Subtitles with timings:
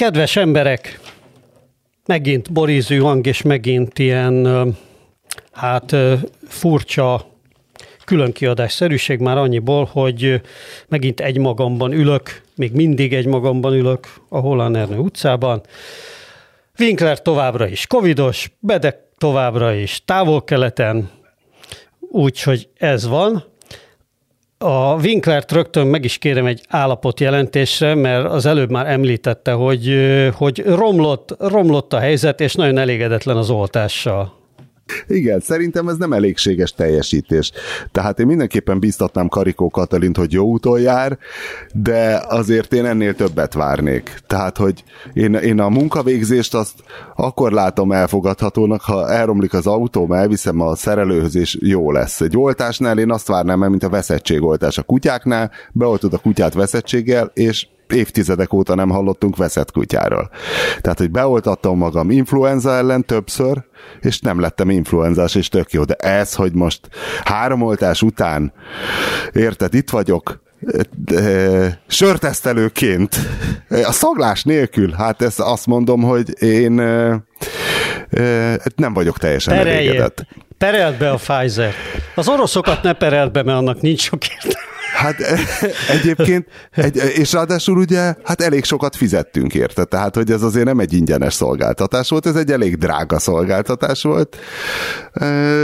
[0.00, 1.00] Kedves emberek,
[2.06, 4.66] megint borízű hang, és megint ilyen,
[5.52, 5.96] hát
[6.48, 7.26] furcsa
[8.04, 10.40] különkiadásszerűség már annyiból, hogy
[10.88, 15.62] megint egy magamban ülök, még mindig egy magamban ülök a Holland Ernő utcában.
[16.78, 21.10] Winkler továbbra is covidos, Bedek továbbra is távol-keleten,
[21.98, 23.49] úgyhogy ez van.
[24.64, 29.94] A Winklert rögtön meg is kérem egy állapotjelentésre, mert az előbb már említette, hogy,
[30.34, 34.39] hogy romlott, romlott a helyzet, és nagyon elégedetlen az oltással.
[35.06, 37.52] Igen, szerintem ez nem elégséges teljesítés.
[37.92, 41.18] Tehát én mindenképpen biztatnám Karikó Katalint, hogy jó úton jár,
[41.72, 44.18] de azért én ennél többet várnék.
[44.26, 46.74] Tehát, hogy én, én a munkavégzést azt
[47.16, 52.20] akkor látom elfogadhatónak, ha elromlik az autóm, elviszem a szerelőhöz, és jó lesz.
[52.20, 57.66] Egy oltásnál én azt várnám mint a veszettségoltás a kutyáknál, beoltod a kutyát veszettséggel, és
[57.92, 60.30] évtizedek óta nem hallottunk veszett kutyáról.
[60.80, 63.64] Tehát, hogy beoltattam magam influenza ellen többször,
[64.00, 65.84] és nem lettem influenzás, és tök jó.
[65.84, 66.80] De ez, hogy most
[67.24, 68.52] három oltás után,
[69.32, 70.42] érted, itt vagyok,
[70.96, 73.16] de, sörtesztelőként,
[73.68, 76.72] a szaglás nélkül, hát ezt azt mondom, hogy én
[78.76, 79.78] nem vagyok teljesen Pereljé.
[79.78, 80.26] elégedett.
[80.58, 81.74] Perelt be a Pfizer.
[82.14, 84.69] Az oroszokat ne perelt be, mert annak nincs sok értelme.
[85.00, 85.16] Hát
[85.88, 90.78] egyébként, egy, és ráadásul ugye, hát elég sokat fizettünk érte, tehát hogy ez azért nem
[90.78, 94.36] egy ingyenes szolgáltatás volt, ez egy elég drága szolgáltatás volt.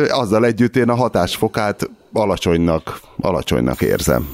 [0.08, 4.28] Azzal együtt én a hatásfokát alacsonynak, alacsonynak érzem.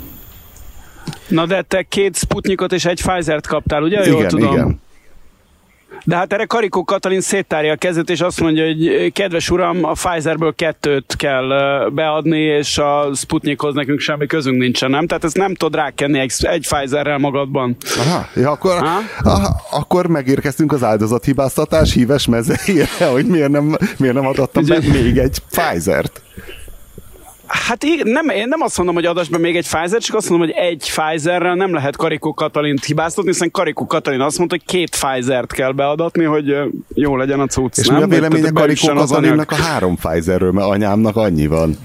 [1.29, 4.07] Na de te két Sputnikot és egy Pfizer-t kaptál, ugye?
[4.07, 4.53] Jól igen, tudom.
[4.53, 4.81] igen.
[6.05, 9.93] De hát erre Karikó Katalin széttárja a kezét, és azt mondja, hogy kedves uram, a
[9.93, 11.49] Pfizerből kettőt kell
[11.93, 15.07] beadni, és a Sputnikhoz nekünk semmi közünk nincsen, nem?
[15.07, 17.77] Tehát ezt nem tudod rákenni egy, egy Pfizerrel magadban.
[17.99, 18.73] Aha, ja, akkor,
[19.23, 25.19] aha, akkor megérkeztünk az áldozathibáztatás híves mezeire, hogy miért nem, miért nem adattam be még
[25.19, 26.23] egy Pfizer-t.
[27.53, 30.49] Hát igen, nem, én nem azt mondom, hogy adásban még egy Pfizer, csak azt mondom,
[30.49, 34.91] hogy egy Pfizerrel nem lehet Karikó Katalint hibáztatni, hiszen Karikó Katalin azt mondta, hogy két
[34.91, 36.57] Pfizer-t kell beadatni, hogy
[36.95, 37.79] jó legyen a cucc.
[37.79, 37.97] És nem?
[37.97, 41.77] mi a véleménye Karikó Katalinnak a három Pfizerről, mert anyámnak annyi van.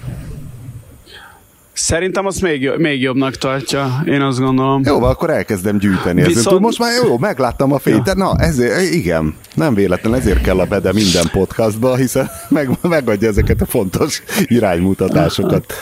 [1.77, 4.81] Szerintem azt még, még jobbnak tartja, én azt gondolom.
[4.85, 6.23] Jó, akkor elkezdem gyűjteni.
[6.23, 6.59] Viszont...
[6.59, 8.07] Most már jó, megláttam a fényt.
[8.07, 8.13] Ja.
[8.13, 13.61] Na, ezért, igen, nem véletlen, ezért kell a Bede minden podcastba, hiszen meg, megadja ezeket
[13.61, 15.73] a fontos iránymutatásokat.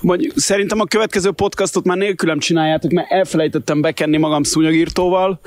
[0.00, 5.40] Mondjuk, szerintem a következő podcastot már nélkülem csináljátok, mert elfelejtettem bekenni magam szúnyogírtóval,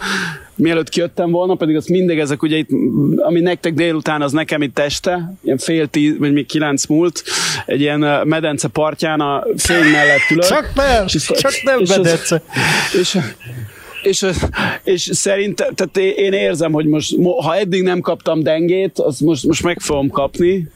[0.56, 2.70] mielőtt kijöttem volna, pedig az mindig ezek ugye itt,
[3.18, 7.24] ami nektek délután, az nekem itt este, ilyen fél tíz, vagy még kilenc múlt,
[7.66, 10.46] egy ilyen medence partján a fény mellett ülök.
[10.46, 12.36] Csak nem, és, csak nem és medence.
[12.36, 13.20] Az, és,
[14.04, 14.26] és,
[14.84, 19.64] és szerint, tehát én érzem, hogy most, ha eddig nem kaptam dengét, az most, most
[19.64, 20.68] meg fogom kapni,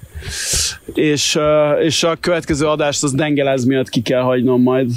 [0.94, 1.40] és,
[1.80, 4.90] és a következő adást az dengelez miatt ki kell hagynom majd.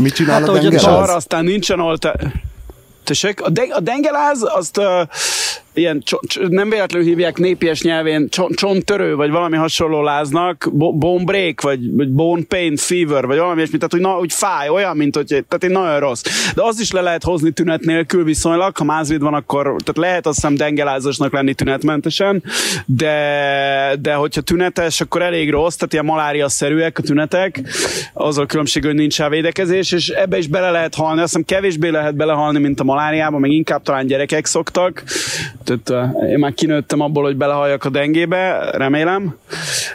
[0.00, 0.84] Mit csinál hát, a dengelez?
[0.84, 2.14] Arra aztán nincsen oltás.
[3.04, 4.84] Tessék, a, de, a dengeláz azt uh,
[5.74, 6.02] ilyen,
[6.48, 12.42] nem véletlenül hívják népies nyelvén csonttörő, vagy valami hasonló láznak, bone break, vagy, vagy bone
[12.48, 15.70] pain fever, vagy valami ilyesmi, tehát hogy, na, úgy fáj, olyan, mint hogy, tehát egy
[15.70, 16.22] nagyon rossz.
[16.54, 20.26] De az is le lehet hozni tünet nélkül viszonylag, ha mázvid van, akkor, tehát lehet
[20.26, 22.42] azt hiszem dengelázásnak lenni tünetmentesen,
[22.86, 27.60] de, de hogyha tünetes, akkor elég rossz, tehát ilyen malária-szerűek a tünetek,
[28.12, 31.88] az a különbség, hogy nincs védekezés, és ebbe is bele lehet halni, azt hiszem kevésbé
[31.88, 35.02] lehet belehalni, mint a maláriában, meg inkább talán gyerekek szoktak,
[35.62, 39.36] tehát én már kinőttem abból, hogy belehalljak a dengébe, remélem,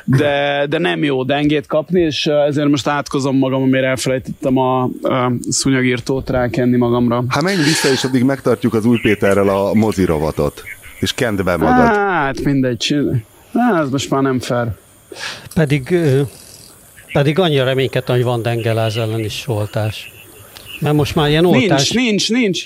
[0.03, 5.31] de, de nem jó dengét kapni, és ezért most átkozom magam, amire elfelejtettem a, a
[5.49, 7.23] szúnyagírtót rákenni magamra.
[7.27, 10.63] Hát menj vissza, és addig megtartjuk az új Péterrel a mozirovatot,
[10.99, 11.95] és kend be magad.
[11.95, 12.95] Hát mindegy,
[13.53, 14.67] hát, ez most már nem fair.
[15.53, 15.99] Pedig,
[17.13, 20.11] pedig annyira reménykedtem, hogy van dengeláz ellen is oltás.
[20.79, 21.91] Mert most már ilyen oltás...
[21.91, 22.65] Nincs, nincs, nincs.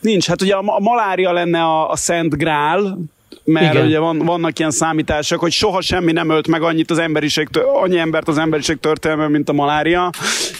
[0.00, 2.98] Nincs, hát ugye a, a malária lenne a, a Szent Grál,
[3.44, 3.86] mert Igen.
[3.86, 7.48] ugye van, vannak ilyen számítások, hogy soha semmi nem ölt meg annyit az emberiség,
[7.82, 10.10] annyi embert az emberiség történelme, mint a malária.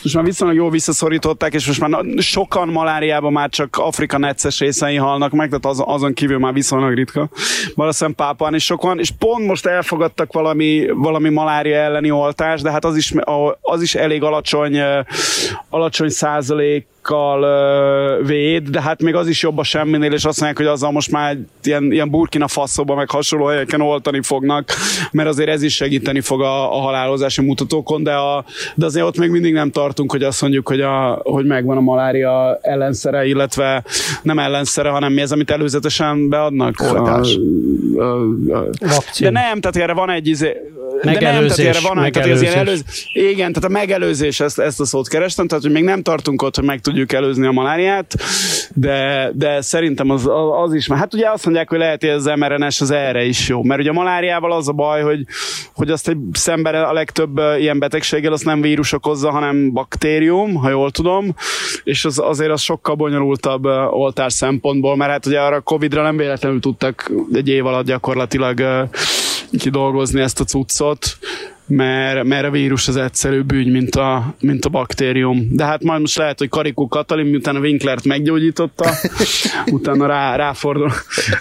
[0.02, 4.96] Most már viszonylag jól visszaszorították, és most már sokan maláriában már csak Afrika necces részei
[4.96, 7.28] halnak meg, tehát az, azon kívül már viszonylag ritka.
[7.74, 12.84] Valószínűleg pápán is sokan, és pont most elfogadtak valami, valami malária elleni oltást, de hát
[12.84, 13.14] az is,
[13.60, 14.80] az is elég alacsony,
[15.68, 20.66] alacsony százalék ö, véd, de hát még az is jobb a semminél, és azt mondják,
[20.66, 24.70] hogy azzal most már ilyen, ilyen burkina faszóba, meg hasonló helyeken oltani fognak,
[25.10, 28.44] mert azért ez is segíteni fog a, a halálozási mutatókon, de, a,
[28.74, 31.80] de azért ott még mindig nem tartunk, hogy azt mondjuk, hogy, a, hogy megvan a
[31.80, 33.84] malária ellenszere, illetve
[34.22, 36.80] nem ellenszere, hanem mi ez, amit előzetesen beadnak?
[36.80, 37.38] Oltás.
[37.96, 40.56] A, a, a, de nem, tehát erre van egy izé,
[41.02, 44.58] Megelőzés, de nem, tehát erre van, tehát ez ilyen előz, igen, tehát a megelőzés, ezt,
[44.58, 47.52] ezt a szót kerestem, tehát hogy még nem tartunk ott, hogy meg tudjuk előzni a
[47.52, 48.14] maláriát,
[48.74, 50.28] de, de szerintem az,
[50.62, 53.48] az is, mert hát ugye azt mondják, hogy lehet, hogy az mRNS az erre is
[53.48, 55.24] jó, mert ugye a maláriával az a baj, hogy,
[55.74, 60.70] hogy azt egy szemben a legtöbb ilyen betegséggel azt nem vírus okozza, hanem baktérium, ha
[60.70, 61.34] jól tudom,
[61.84, 66.60] és az, azért az sokkal bonyolultabb oltás szempontból, mert hát ugye arra Covid-ra nem véletlenül
[66.60, 68.88] tudtak egy év alatt gyakorlatilag
[69.58, 71.18] kidolgozni ezt a cuccot,
[71.68, 75.48] mert, mert a vírus az egyszerűbb ügy, mint a, mint a baktérium.
[75.50, 78.90] De hát majd most lehet, hogy Karikó Katalin, miután a Winklert meggyógyította,
[79.66, 80.90] utána rá, ráfordul,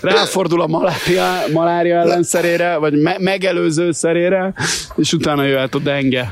[0.01, 4.53] ráfordul a malária, malária ellenszerére, vagy me, megelőző szerére,
[4.95, 6.31] és utána jöhet a denge.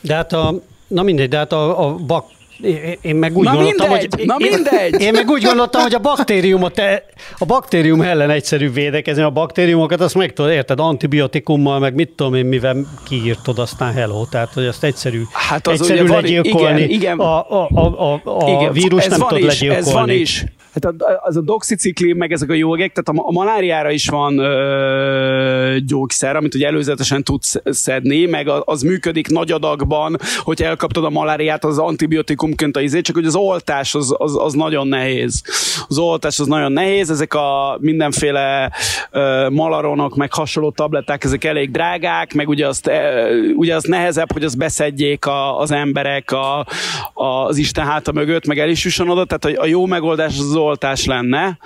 [0.00, 2.24] De hát a, na mindegy, de hát a, a bak,
[2.62, 4.26] én- én meg úgy Na gondoltam, mindegy, hogy...
[4.26, 5.00] na én- mindegy.
[5.00, 7.04] Én meg úgy gondoltam, hogy a baktériumot, e-
[7.38, 12.34] a baktérium ellen egyszerű védekezni, a baktériumokat azt meg tudod, érted, antibiotikummal, meg mit tudom
[12.34, 12.76] én, mivel
[13.08, 16.80] kiírtod, aztán hello, tehát hogy azt egyszerű, Hát az egyszerű van- legyilkolni.
[16.80, 17.18] igen, igen.
[17.18, 19.74] A, a, a, a, a Igen, vírus nem tud legyilkolni.
[19.86, 20.44] Ez van is.
[20.74, 24.38] Hát a- az a doxicikli, meg ezek a jogek, tehát a, a maláriára is van
[24.38, 31.04] ö, gyógyszer, amit ugye előzetesen tudsz szedni, meg a- az működik nagy adagban, hogy elkaptad
[31.04, 35.42] a maláriát az antibiotikumként a izé, csak hogy az oltás az, az, az nagyon nehéz.
[35.88, 38.70] Az oltás az nagyon nehéz, ezek a mindenféle
[39.10, 44.32] ö, malaronok, meg hasonló tabletták, ezek elég drágák, meg ugye azt, ö, ugye az nehezebb,
[44.32, 46.66] hogy azt beszedjék a, az emberek a,
[47.14, 50.38] a, az Isten háta mögött, meg el is jusson oda, tehát a, a jó megoldás
[50.38, 51.58] az, az oltás lenne,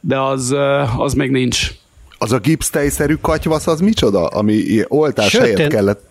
[0.00, 0.54] de az,
[0.98, 1.70] az még nincs.
[2.18, 4.26] Az a gipsztejszerű katyvasz az micsoda?
[4.26, 6.02] Ami oltás Sőt, helyett én- kellett,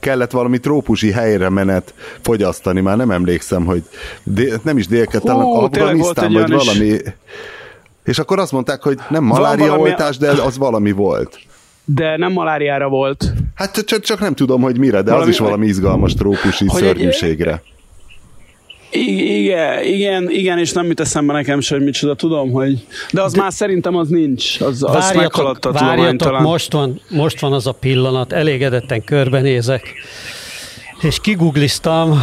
[0.00, 3.82] kellett valami trópusi helyre menet fogyasztani, már nem emlékszem, hogy
[4.22, 6.64] dél, nem is délket, talán Afganisztán, egy vagy is.
[6.66, 6.96] valami.
[8.04, 11.38] És akkor azt mondták, hogy nem malária valami- oltás, de az valami volt.
[11.84, 13.32] De nem maláriára volt.
[13.54, 16.82] Hát csak, csak nem tudom, hogy mire, de Valami- az is valami izgalmas trópusi Hogy
[16.82, 17.62] egy- szörnyűségre.
[17.64, 17.68] I-
[18.90, 22.86] igen, igen, igen, és nem jut eszembe nekem sem, hogy micsoda, tudom, hogy...
[23.12, 23.40] De az de...
[23.40, 24.60] már szerintem az nincs.
[24.60, 26.42] Az, az Várjatok, meghaladta a várjatok talán.
[26.42, 29.94] most, van, most van az a pillanat, elégedetten körbenézek,
[31.02, 32.22] és kigugliztam,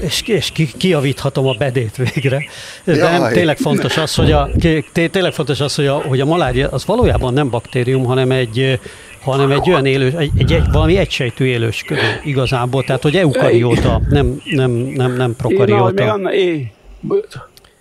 [0.00, 2.44] és, és ki, kiavíthatom a bedét végre.
[2.84, 3.32] De nem, Jaj.
[3.32, 4.48] tényleg fontos az, hogy a,
[4.92, 8.80] té- tényleg fontos az, hogy a, hogy a malária az valójában nem baktérium, hanem egy
[9.20, 14.40] hanem egy olyan élő, egy, egy, egy valami egysejtű élősködő igazából, tehát hogy eukarióta, nem,
[14.44, 16.12] nem, nem, nem Én, prokarióta.
[16.12, 17.26] annál, é, bo-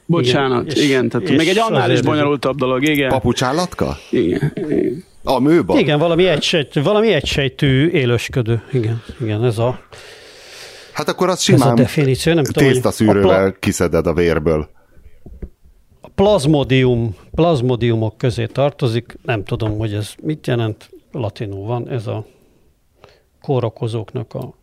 [0.05, 3.09] bocsánat, Igen, igen, és- igen tehát és még egy annál is bonyolultabb dolog, igen.
[3.09, 3.97] Papucsállatka?
[4.11, 4.53] igen.
[4.55, 5.03] igen.
[5.23, 5.79] A műba?
[5.79, 8.61] Igen, valami egysejtű, valami egysejtű élősködő.
[8.73, 9.79] Igen, igen, ez a,
[10.93, 12.33] Hát akkor az ez a simán definíció.
[12.33, 14.69] Nem tudom, tésztaszűrővel a pla- kiszeded a vérből.
[16.01, 22.25] A plazmodium, plazmodiumok közé tartozik, nem tudom, hogy ez mit jelent, latinul van, ez a
[23.41, 24.53] kórokozóknak a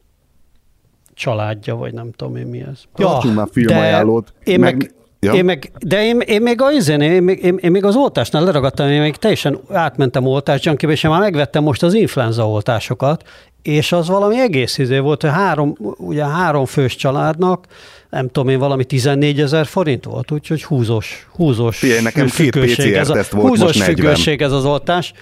[1.15, 2.81] családja, vagy nem tudom én mi ez.
[2.95, 5.33] Tartsunk már filmajánlót, de én meg- meg, Ja.
[5.33, 8.45] én meg, de én, én még az én, én, még- én, én, még az oltásnál
[8.45, 13.23] leragadtam, én még teljesen átmentem oltásgyankibe, és én már megvettem most az influenza oltásokat,
[13.63, 17.67] és az valami egész izé volt, hogy három, ugye három fős családnak,
[18.15, 23.11] nem tudom én, valami 14 ezer forint volt, úgyhogy húzós, húzós Figyelj, nekem függőség ez
[23.11, 23.95] a, volt, húzós most 40.
[23.95, 25.13] függőség ez az oltás.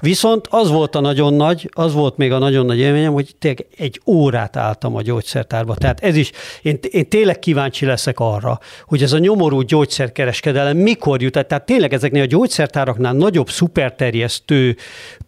[0.00, 3.66] Viszont az volt a nagyon nagy, az volt még a nagyon nagy élményem, hogy tényleg
[3.76, 5.74] egy órát álltam a gyógyszertárba.
[5.74, 6.30] Tehát ez is,
[6.62, 11.92] én, én tényleg kíváncsi leszek arra, hogy ez a nyomorú gyógyszerkereskedelem mikor jut, tehát tényleg
[11.92, 14.76] ezeknél a gyógyszertáraknál nagyobb szuperterjesztő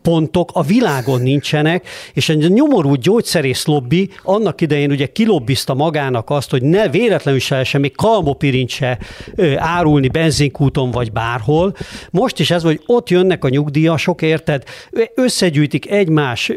[0.03, 6.51] pontok a világon nincsenek, és egy nyomorú gyógyszerész lobby annak idején ugye kilobbizta magának azt,
[6.51, 8.99] hogy ne véletlenül se lehessen még kalmopirin se
[9.57, 11.75] árulni benzinkúton vagy bárhol.
[12.11, 14.63] Most is ez, hogy ott jönnek a nyugdíjasok, érted,
[15.15, 16.53] összegyűjtik egymás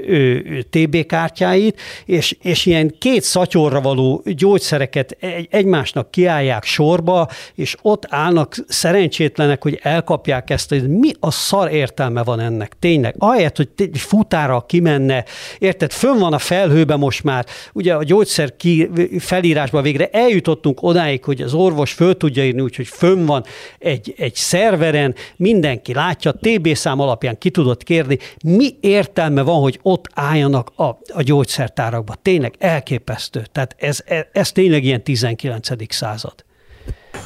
[0.69, 8.05] TB kártyáit, és, és ilyen két szatyorra való gyógyszereket egy, egymásnak kiállják sorba, és ott
[8.09, 13.15] állnak szerencsétlenek, hogy elkapják ezt, hogy mi a szar értelme van ennek, tényleg.
[13.17, 15.25] Ahelyett, hogy futára kimenne,
[15.59, 20.09] érted, fönn van a felhőbe most már, ugye a gyógyszer ki, felírásban végre
[20.45, 23.43] eljutottunk odáig, hogy az orvos föl tudja írni, úgyhogy fönn van
[23.79, 29.79] egy, egy szerveren, mindenki látja, TB szám alapján ki tudott kérni, mi értelme van, hogy
[29.81, 30.83] ott álljanak a,
[31.13, 32.13] a gyógyszertárakba.
[32.21, 33.43] Tényleg elképesztő.
[33.51, 35.93] Tehát ez, ez, ez tényleg ilyen 19.
[35.93, 36.33] század.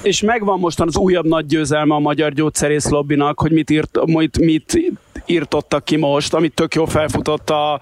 [0.03, 4.39] És megvan mostan az újabb nagy győzelme a magyar gyógyszerész lobbinak, hogy mit, írt, mit,
[4.39, 4.79] mit
[5.29, 7.74] írtottak ki most, amit tök jó felfutott a,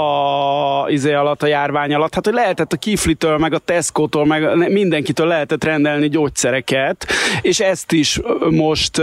[0.00, 2.14] a izé alatt, a járvány alatt.
[2.14, 7.06] Hát, hogy lehetett a Kiflitől, meg a Tesco-tól, meg mindenkitől lehetett rendelni gyógyszereket,
[7.42, 8.98] és ezt is most,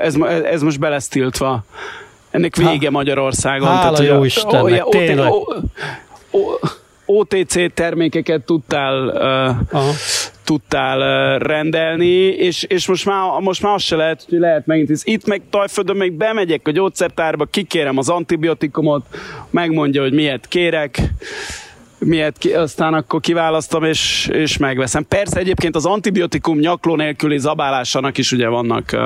[0.00, 1.64] ez, ez most belesztiltva.
[2.30, 3.68] Ennek vége Magyarországon.
[3.68, 5.32] Hála Tehát, jó Istennek, o, tényleg.
[5.32, 5.44] O,
[6.30, 6.38] o,
[7.06, 9.06] OTC termékeket tudtál,
[9.72, 9.80] uh,
[10.44, 14.90] tudtál uh, rendelni, és, és most, már, most már az se lehet, hogy lehet megint.
[15.02, 19.06] Itt meg Tajföldön még bemegyek a gyógyszertárba, kikérem az antibiotikumot,
[19.50, 21.00] megmondja, hogy miért kérek,
[21.98, 25.06] miért ki, aztán akkor kiválasztom és, és megveszem.
[25.08, 29.00] Persze egyébként az antibiotikum nyakló nélküli zabálásának is ugye vannak uh,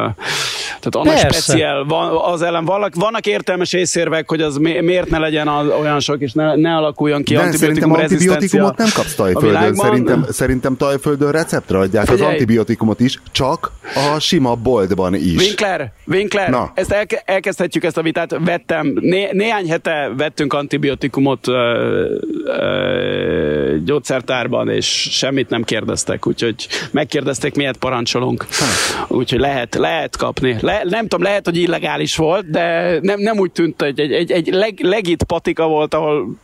[0.81, 1.41] tehát annak Persze.
[1.41, 5.67] speciál, van, az ellen vannak, vannak értelmes észérvek, hogy az mi, miért ne legyen az,
[5.81, 9.75] olyan sok, és ne, ne alakuljon ki De antibiotikum antibiotikumot nem kapsz tajföldön.
[9.75, 12.27] Szerintem, szerintem tajföldön receptre adják Figyelj.
[12.27, 15.37] az antibiotikumot is, csak a sima boltban is.
[15.37, 16.73] Winkler, Winkler, Na.
[16.75, 18.37] ezt elke, elkezdhetjük ezt a vitát.
[18.45, 22.05] Vettem, né, néhány hete vettünk antibiotikumot ö,
[22.45, 28.47] ö, gyógyszertárban, és semmit nem kérdeztek, úgyhogy megkérdezték, miért parancsolunk.
[29.09, 30.57] Úgyhogy lehet, lehet kapni.
[30.71, 34.31] Le, nem tudom, lehet, hogy illegális volt, de nem, nem úgy tűnt, hogy egy, egy,
[34.31, 36.39] egy leg, legit patika volt, ahol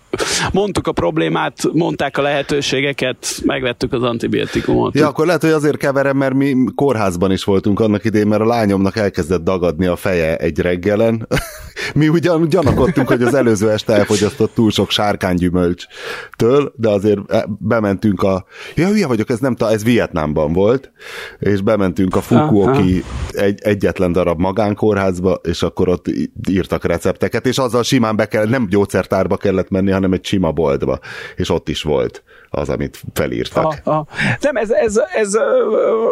[0.53, 4.95] mondtuk a problémát, mondták a lehetőségeket, megvettük az antibiotikumot.
[4.95, 8.47] Ja, akkor lehet, hogy azért keverem, mert mi kórházban is voltunk annak idején, mert a
[8.47, 11.27] lányomnak elkezdett dagadni a feje egy reggelen.
[11.95, 18.23] mi ugyan gyanakodtunk, hogy az előző este elfogyasztott túl sok sárkánygyümölcstől, de azért e, bementünk
[18.23, 18.45] a...
[18.75, 20.93] Ja, hülye vagyok, ez nem, ez Vietnámban volt,
[21.39, 26.07] és bementünk a Fukuoki egy, egyetlen darab magánkórházba, és akkor ott
[26.49, 30.99] írtak recepteket, és azzal simán be kell, nem gyógyszertárba kellett menni, hanem egy sima boltba,
[31.37, 32.23] és ott is volt
[32.57, 33.65] az, amit felírtak.
[33.65, 34.07] Ha, ha.
[34.41, 35.39] Nem, ez, ez, ez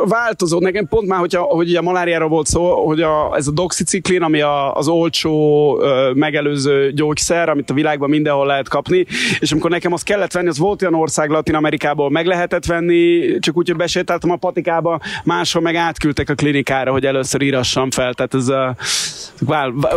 [0.04, 0.58] változó.
[0.58, 4.40] Nekem pont már, hogyha, hogy a maláriára volt szó, hogy a, ez a doxiciklin, ami
[4.40, 5.78] a, az olcsó
[6.14, 9.06] megelőző gyógyszer, amit a világban mindenhol lehet kapni,
[9.40, 13.38] és amikor nekem az kellett venni, az volt olyan ország Latin Amerikából, meg lehetett venni,
[13.38, 18.14] csak úgy, hogy besétáltam a patikába, máshol meg átküldtek a klinikára, hogy először írassam fel.
[18.14, 18.76] Tehát ez a,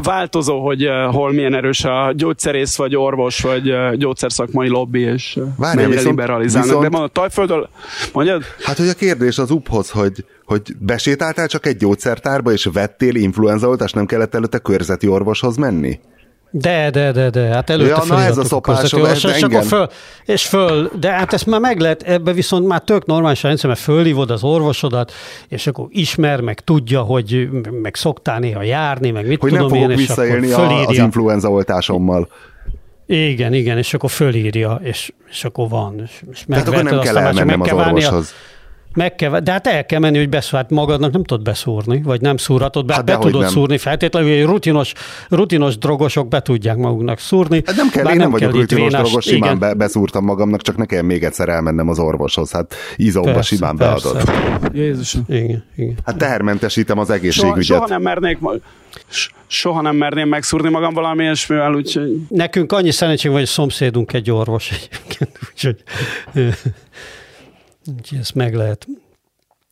[0.03, 6.15] változó, hogy hol milyen erős a gyógyszerész, vagy orvos, vagy gyógyszerszakmai lobby, és Várja, viszont,
[6.37, 6.91] liberalizálnak.
[6.91, 7.13] Viszont...
[7.13, 7.69] De a Tajföldön,
[8.13, 8.43] mondjad?
[8.63, 13.95] Hát, hogy a kérdés az uphoz, hogy, hogy besétáltál csak egy gyógyszertárba, és vettél influenzaoltást,
[13.95, 15.99] nem kellett előtte körzeti orvoshoz menni?
[16.51, 19.87] De, de, de, de, hát előtte ja, na ez a szopásom, ez és, akkor föl,
[20.25, 23.69] és föl, de hát ezt már meg lehet, ebbe viszont már tök normális a rendszer,
[23.69, 25.11] mert fölhívod az orvosodat,
[25.47, 27.49] és akkor ismer, meg tudja, hogy
[27.81, 30.87] meg szoktál néha járni, meg mit hogy tudom nem én, és visszaélni akkor fölírja.
[30.87, 32.29] az influenza oltásommal.
[33.07, 36.01] Igen, igen, és akkor fölírja, és, és akkor van.
[36.03, 38.33] És, és Tehát akkor nem kell elmennem az orvoshoz.
[38.97, 42.21] Meg kell, de hát el kell menni, hogy beszúr, hát magadnak nem tudod beszúrni, vagy
[42.21, 43.49] nem szúrhatod be, hát be tudod nem.
[43.49, 44.93] szúrni feltétlenül, hogy rutinos,
[45.29, 47.61] rutinos drogosok be tudják maguknak szúrni.
[47.65, 50.77] Hát nem kell, én nem, nem vagyok rutinos vénás, drogos, simán be, beszúrtam magamnak, csak
[50.77, 54.11] nekem még egyszer elmennem az orvoshoz, hát izomba persze, simán persze.
[54.13, 54.75] beadod.
[54.75, 55.17] Jézus.
[55.27, 55.97] Igen, igen.
[56.05, 57.63] Hát tehermentesítem az egészségügyet.
[57.63, 58.37] Soha, soha nem mernék,
[59.47, 62.17] soha nem merném megszúrni magam valami ilyesmivel, úgyhogy...
[62.29, 65.83] Nekünk annyi szerencség hogy a szomszédunk egy orvos egyébként, úgyhogy,
[67.95, 68.87] úgyhogy ezt meg lehet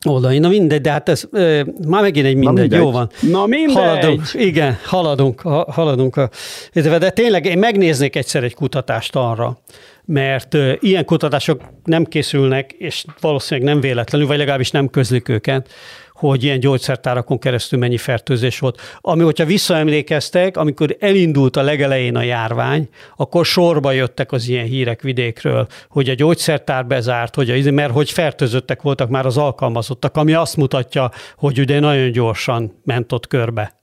[0.06, 0.38] oldani.
[0.38, 2.80] Na mindegy, de hát ez e, már megint egy mindegy, Na mindegy.
[2.80, 3.10] jó van.
[3.22, 3.76] Na mindegy.
[3.76, 6.16] Haladunk, igen, haladunk, ha, haladunk.
[6.16, 6.30] A,
[6.74, 9.58] de tényleg én megnéznék egyszer egy kutatást arra,
[10.06, 15.70] mert e, ilyen kutatások nem készülnek, és valószínűleg nem véletlenül, vagy legalábbis nem közlik őket,
[16.16, 18.82] hogy ilyen gyógyszertárakon keresztül mennyi fertőzés volt.
[19.02, 25.02] Ami, hogyha visszaemlékeztek, amikor elindult a legelején a járvány, akkor sorba jöttek az ilyen hírek
[25.02, 30.34] vidékről, hogy a gyógyszertár bezárt, hogy a, mert hogy fertőzöttek voltak már az alkalmazottak, ami
[30.34, 33.80] azt mutatja, hogy ugye nagyon gyorsan ment ott körbe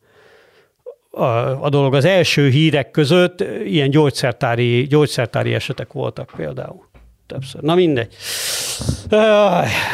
[1.11, 1.25] a,
[1.65, 1.95] a dolog.
[1.95, 6.91] Az első hírek között ilyen gyógyszertári, gyógyszertári esetek voltak például
[7.33, 7.61] többször.
[7.61, 8.15] Na mindegy.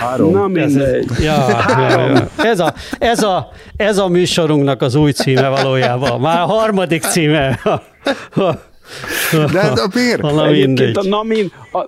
[0.00, 0.32] Három.
[0.32, 1.06] Na mindegy.
[1.10, 2.28] Ez, ja, ja, ja.
[2.36, 6.20] Ez, a, ez, a, ez a műsorunknak az új címe valójában.
[6.20, 7.60] Már a harmadik címe.
[9.52, 10.22] De hát a miért?
[10.22, 10.96] Na mindegy.
[10.96, 11.78] A, na, min, a,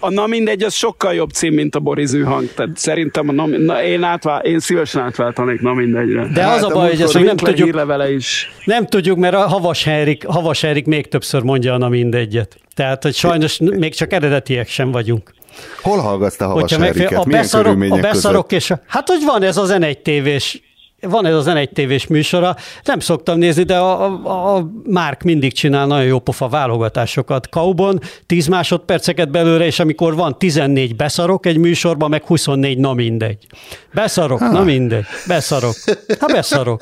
[0.00, 2.48] a Na mindegy, az sokkal jobb cím, mint a Boris hang.
[2.54, 6.28] Tehát szerintem a na, na, én, átvál, én szívesen átváltanék Na mindegyre.
[6.34, 8.52] De hát, az a baj, hogy ezt nem tudjuk, is.
[8.64, 12.56] nem tudjuk, mert a Havas Henrik, Havas Henrik még többször mondja a Na mindegyet.
[12.74, 15.34] Tehát, hogy sajnos még csak eredetiek sem vagyunk.
[15.82, 17.12] Hol hallgatsz te Havas Henriket?
[17.12, 20.62] A beszarok, a beszarok és a, hát, hogy van ez az N1 tévés
[21.08, 25.52] van ez az N1 tévés műsora, nem szoktam nézni, de a, a, a Márk mindig
[25.52, 27.48] csinál nagyon jó pofa válogatásokat.
[27.48, 33.46] Kaubon 10 másodperceket belőle, és amikor van 14 beszarok egy műsorban, meg 24, na mindegy.
[33.94, 34.50] Beszarok, ha.
[34.50, 35.04] na mindegy.
[35.26, 35.74] Beszarok.
[36.18, 36.80] Ha beszarok.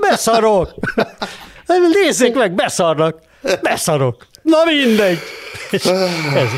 [0.00, 0.74] Beszarok.
[1.92, 3.18] Nézzék meg, beszarnak.
[3.62, 4.26] Beszarok.
[4.42, 5.18] Na mindegy.
[6.34, 6.50] ez.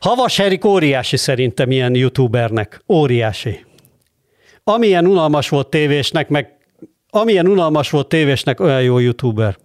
[0.00, 2.80] Havas Erik óriási szerintem ilyen youtubernek.
[2.88, 3.64] Óriási.
[4.64, 6.58] Amilyen unalmas volt tévésnek, meg
[7.10, 9.56] amilyen unalmas volt tévésnek, olyan jó youtuber.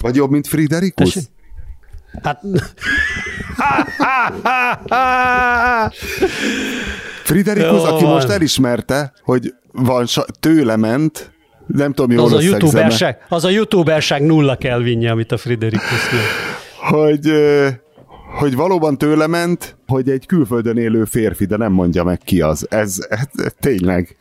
[0.00, 1.12] Vagy jobb, mint Friderikus?
[1.12, 1.28] Tessék?
[2.22, 2.40] Hát...
[7.22, 10.06] Friderikus, aki most elismerte, hogy van
[10.40, 11.32] tőle ment,
[11.66, 16.08] nem tudom, jól az a, youtuberság, az a youtuberság nulla kell vinni, amit a Friderikus
[16.90, 17.32] Hogy
[18.38, 22.66] hogy valóban tőle ment, hogy egy külföldön élő férfi, de nem mondja meg ki az.
[22.70, 24.16] Ez, ez, ez tényleg.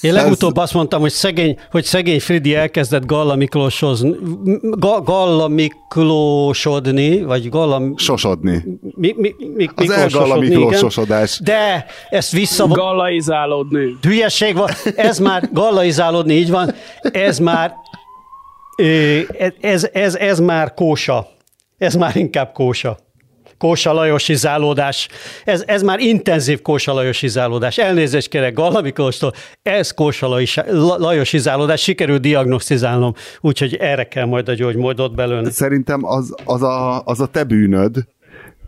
[0.00, 0.62] Én legutóbb Ez...
[0.62, 4.16] azt mondtam, hogy szegény, hogy szegény Fridi elkezdett Galla Miklósozni,
[4.60, 7.92] ga, Galla Miklósodni, vagy Galla...
[7.96, 8.64] Sosodni.
[8.94, 11.40] Mi, mi, mi, az el Galla Miklósosodás.
[11.42, 12.66] De ezt vissza...
[12.66, 13.96] Gallaizálódni.
[14.02, 14.68] Hülyeség van.
[14.96, 16.74] Ez már gallaizálódni, így van.
[17.02, 17.74] Ez már
[19.60, 21.28] ez, ez, ez már kósa.
[21.78, 22.98] Ez már inkább kósa.
[23.58, 25.08] Kósa Lajos izálódás.
[25.44, 27.78] Ez, ez már intenzív Kósa Lajos izálódás.
[27.78, 29.32] Elnézést kérek Galla Miklóstól,
[29.62, 30.38] ez Kósa
[30.98, 31.82] Lajos izálódás.
[31.82, 35.50] Sikerült diagnosztizálnom, úgyhogy erre kell majd a gyógymódot belőni.
[35.50, 37.96] Szerintem az, az, a, az a te bűnöd,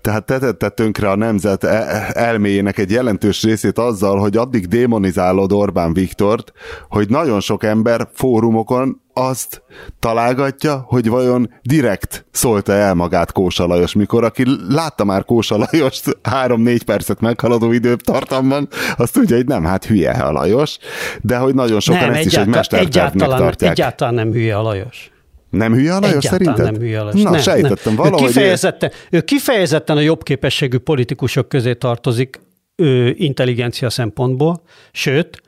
[0.01, 5.53] tehát te tetted tönkre a nemzet e- elméjének egy jelentős részét azzal, hogy addig démonizálod
[5.53, 6.53] Orbán Viktort,
[6.89, 9.63] hogy nagyon sok ember fórumokon azt
[9.99, 16.19] találgatja, hogy vajon direkt szólta el magát Kósa Lajos, mikor aki látta már Kósa Lajost
[16.23, 20.79] három-négy percet meghaladó időtartamban, azt tudja, hogy nem, hát hülye a Lajos,
[21.21, 23.71] de hogy nagyon sokan nem, ezt is egy mestertervnek tartják.
[23.71, 25.11] Egyáltalán nem hülye a Lajos.
[25.51, 26.73] Nem hülye a Lajos Egyáltalán szerinted?
[26.73, 27.23] nem hülye a Lajos.
[27.23, 27.97] Na, nem, sejtettem nem.
[27.97, 28.23] valahogy.
[28.23, 32.41] Ő kifejezetten, ő kifejezetten a jobb képességű politikusok közé tartozik
[32.77, 34.63] ő, intelligencia szempontból,
[34.93, 35.43] sőt,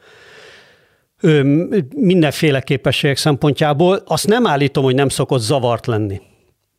[1.22, 1.42] ő,
[1.96, 4.02] mindenféle képességek szempontjából.
[4.06, 6.20] Azt nem állítom, hogy nem szokott zavart lenni.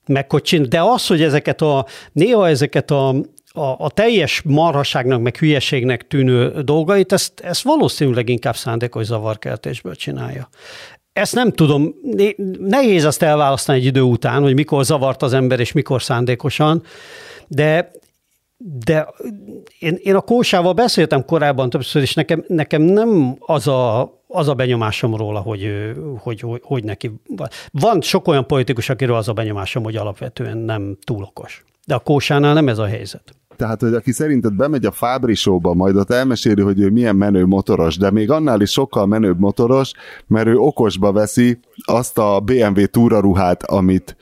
[0.08, 3.10] Meg hogy csin, de az, hogy ezeket a, néha ezeket a,
[3.54, 10.50] a, a teljes marhaságnak, meg hülyeségnek tűnő dolgait, ezt, ezt valószínűleg inkább szándékos zavarkeltésből csinálja.
[11.14, 11.96] Ezt nem tudom,
[12.60, 16.84] nehéz azt elválasztani egy idő után, hogy mikor zavart az ember, és mikor szándékosan,
[17.48, 17.92] de
[18.86, 19.08] de
[19.80, 24.54] én, én a Kósával beszéltem korábban többször, és nekem, nekem nem az a, az a
[24.54, 27.12] benyomásom róla, hogy, hogy, hogy, hogy neki...
[27.72, 31.64] Van sok olyan politikus, akiről az a benyomásom, hogy alapvetően nem túl okos.
[31.86, 33.36] De a Kósánál nem ez a helyzet.
[33.62, 37.46] Tehát, hogy aki szerinted bemegy a Fábri show majd ott elmeséli, hogy ő milyen menő
[37.46, 39.92] motoros, de még annál is sokkal menőbb motoros,
[40.28, 44.16] mert ő okosba veszi azt a BMW túraruhát, amit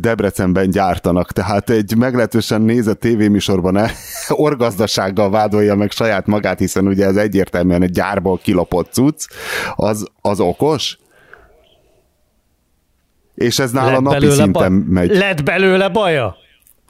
[0.00, 1.32] Debrecenben gyártanak.
[1.32, 3.90] Tehát egy meglehetősen nézett tévéműsorban e,
[4.46, 9.26] orgazdasággal vádolja meg saját magát, hiszen ugye ez egyértelműen egy gyárból kilopott cucc,
[9.76, 10.98] az, az okos?
[13.34, 15.16] És ez nála napi szinten ba- megy.
[15.16, 16.36] Lett belőle baja?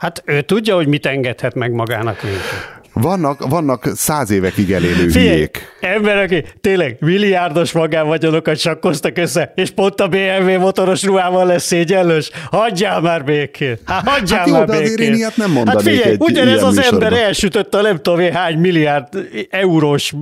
[0.01, 2.80] Hát ő tudja, hogy mit engedhet meg magának minket.
[2.93, 5.69] Vannak, vannak száz évekig elélő Figyelj, hülyék.
[5.79, 12.31] Emberek, tényleg milliárdos magánvagyonokat sakkoztak össze, és pont a BMW motoros ruhával lesz szégyenlős.
[12.51, 13.77] Hagyjál már békén!
[13.85, 14.85] Hát hagyjál hát jó, már de békén!
[14.85, 17.03] azért én ilyet nem mondanék Hát figyelj, egy ugyanez az műsorban.
[17.03, 19.07] ember elsütött a nem tudom hány milliárd
[19.49, 20.13] eurós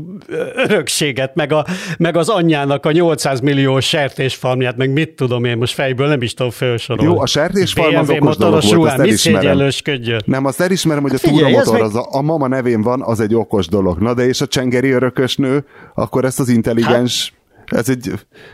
[0.55, 1.65] örökséget, meg, a,
[1.97, 6.33] meg az anyjának a 800 millió sertésfarmját, meg mit tudom én most fejből nem is
[6.33, 7.11] tudom felsorolni.
[7.11, 9.69] Jó, a sertésfarm az okos dolog volt, azt elismerem.
[10.25, 13.35] Nem, azt elismerem, hogy a hát túramotor az a, a mama nevén van, az egy
[13.35, 13.99] okos dolog.
[13.99, 17.33] Na de és a csengeri örökösnő, akkor ezt az intelligens...
[17.65, 18.11] Hát, ez egy,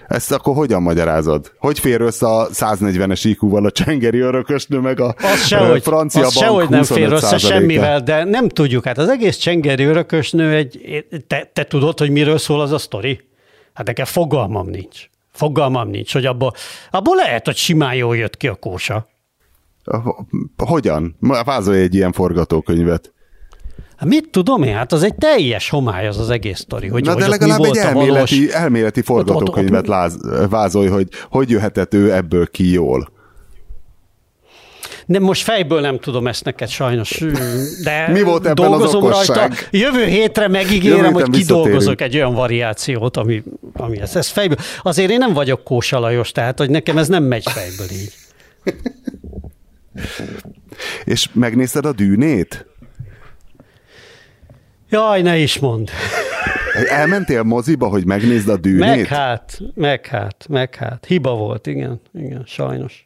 [0.08, 1.52] ezt akkor hogyan magyarázod?
[1.60, 6.34] Hogy fér össze a 140-es IQ-val a csengeri örökösnő, meg a az sehogy, francia az
[6.34, 8.86] bank sehogy nem fér össze semmivel, de nem tudjuk.
[8.86, 11.06] Hát az egész csengeri örökösnő egy...
[11.28, 13.20] Te, te tudod, hogy miről szól az a sztori?
[13.74, 15.10] Hát nekem fogalmam nincs.
[15.32, 16.54] Fogalmam nincs, hogy abból,
[16.92, 19.08] abból lehet, hogy simán jól jött ki a kósa.
[20.58, 21.16] Hogyan?
[21.20, 23.15] Vázolj egy ilyen forgatókönyvet.
[23.98, 26.88] Hát mit tudom én, hát az egy teljes homály az az egész sztori.
[26.88, 28.54] Hogy, Na hogy de legalább egy elméleti, valós...
[28.54, 30.50] elméleti forgatókönyvet ott, ott, ott...
[30.50, 33.14] vázolj, hogy hogy jöhetett ő ebből ki jól.
[35.06, 37.24] Nem, most fejből nem tudom ezt neked sajnos,
[37.84, 39.38] de Mi volt ebben dolgozom az okosság?
[39.38, 39.56] rajta.
[39.72, 44.58] Jövő hétre megígérem, Jövő hogy kidolgozok egy olyan variációt, ami, ami ez, ez fejből.
[44.82, 48.14] Azért én nem vagyok Kósa Lajos, tehát hogy nekem ez nem megy fejből így.
[51.06, 52.66] És megnézted a dűnét?
[54.96, 55.90] Jaj, ne is mond.
[56.90, 58.80] Elmentél moziba, hogy megnézd a dűnét?
[58.80, 61.06] Meg hát, meg hát, meg hát.
[61.08, 63.06] Hiba volt, igen, igen, sajnos.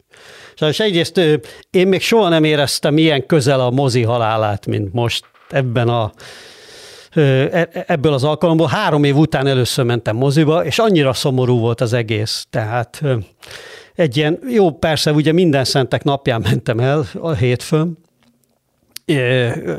[0.55, 1.17] Sajnos egyrészt
[1.71, 6.11] én még soha nem éreztem ilyen közel a mozi halálát, mint most ebben a
[7.11, 8.67] e, ebből az alkalomból.
[8.67, 12.45] Három év után először mentem moziba, és annyira szomorú volt az egész.
[12.49, 13.01] Tehát
[13.95, 17.97] egy ilyen, jó, persze, ugye minden szentek napján mentem el a hétfőn,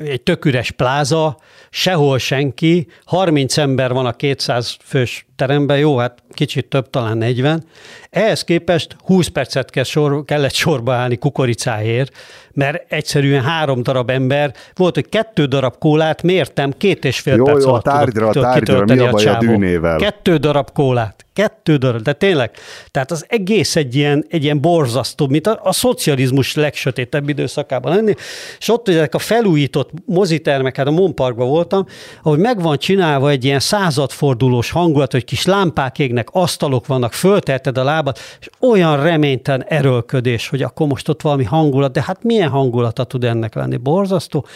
[0.04, 1.36] egy tök üres pláza,
[1.70, 7.64] sehol senki, 30 ember van a 200 fős teremben, jó, hát kicsit több, talán 40.
[8.10, 12.12] Ehhez képest 20 percet kell sor, kellett sorba állni kukoricáért,
[12.52, 17.44] mert egyszerűen három darab ember, volt, hogy kettő darab kólát mértem, két és fél jó,
[17.44, 19.96] perc jó, a tárgyra, a tárgyra, mi a baj a, a dűnével?
[19.96, 22.50] Kettő darab kólát, kettő darab, de tényleg,
[22.90, 28.14] tehát az egész egy ilyen, egy ilyen borzasztó, mint a, a szocializmus legsötétebb időszakában lenni,
[28.58, 31.86] és ott ezek a felújított mozitermek, hát a Monparkban voltam,
[32.22, 37.78] ahogy meg van csinálva egy ilyen századfordulós hangulat, hogy kis lámpák égnek, asztalok vannak, föltelted
[37.78, 42.48] a lábat, és olyan reménytelen erőlködés, hogy akkor most ott valami hangulat, de hát milyen
[42.48, 43.76] hangulata tud ennek lenni?
[43.76, 44.46] Borzasztó.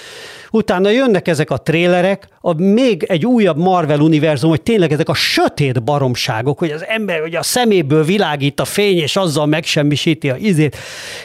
[0.50, 5.14] Utána jönnek ezek a trélerek, a még egy újabb Marvel univerzum, hogy tényleg ezek a
[5.14, 10.36] sötét baromságok, hogy az ember hogy a szeméből világít a fény, és azzal megsemmisíti a
[10.36, 10.76] izét.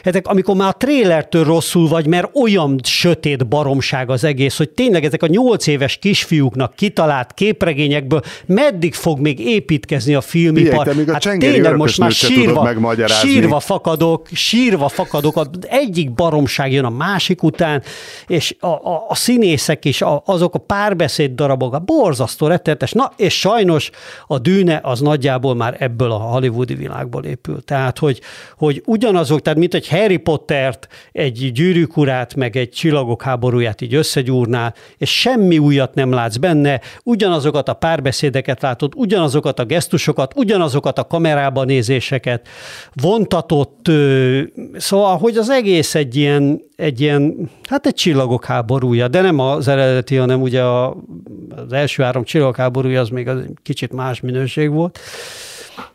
[0.04, 5.06] Ezek, amikor már a trélertől rosszul vagy, mert olyan sötét baromság az egész, hogy tényleg
[5.06, 10.88] ezek a nyolc éves kisfiúknak kitalált képregényekből meddig fog még építkezni a filmipar?
[10.88, 12.74] Figyelj, hát tényleg most már sírva,
[13.08, 17.84] sírva fakadok, sírva fakadok, egyik baromság jön a másik után,
[18.28, 23.12] és a, a, a színészek is, a, azok a párbeszéd darabok, a borzasztó rettenetes, na
[23.16, 23.90] és sajnos
[24.28, 27.64] a dűne az nagyjából már ebből a hollywoodi világból épül.
[27.64, 28.22] Tehát, hogy,
[28.58, 34.74] hogy ugyanazok, tehát mint egy Harry Pottert, egy gyűrűkurát, meg egy csillagok háborúját így összegyúrnál,
[34.98, 38.94] és semmi újat nem látsz benne, ugyanazokat a párbeszédeket látod,
[39.30, 42.48] ugyanazokat a gesztusokat, ugyanazokat a kamerába nézéseket,
[42.94, 43.92] vontatott,
[44.78, 49.68] szóval, hogy az egész egy ilyen, egy ilyen, hát egy csillagok háborúja, de nem az
[49.68, 50.98] eredeti, hanem ugye a,
[51.56, 55.00] az első három csillagok háborúja az még az kicsit más minőség volt.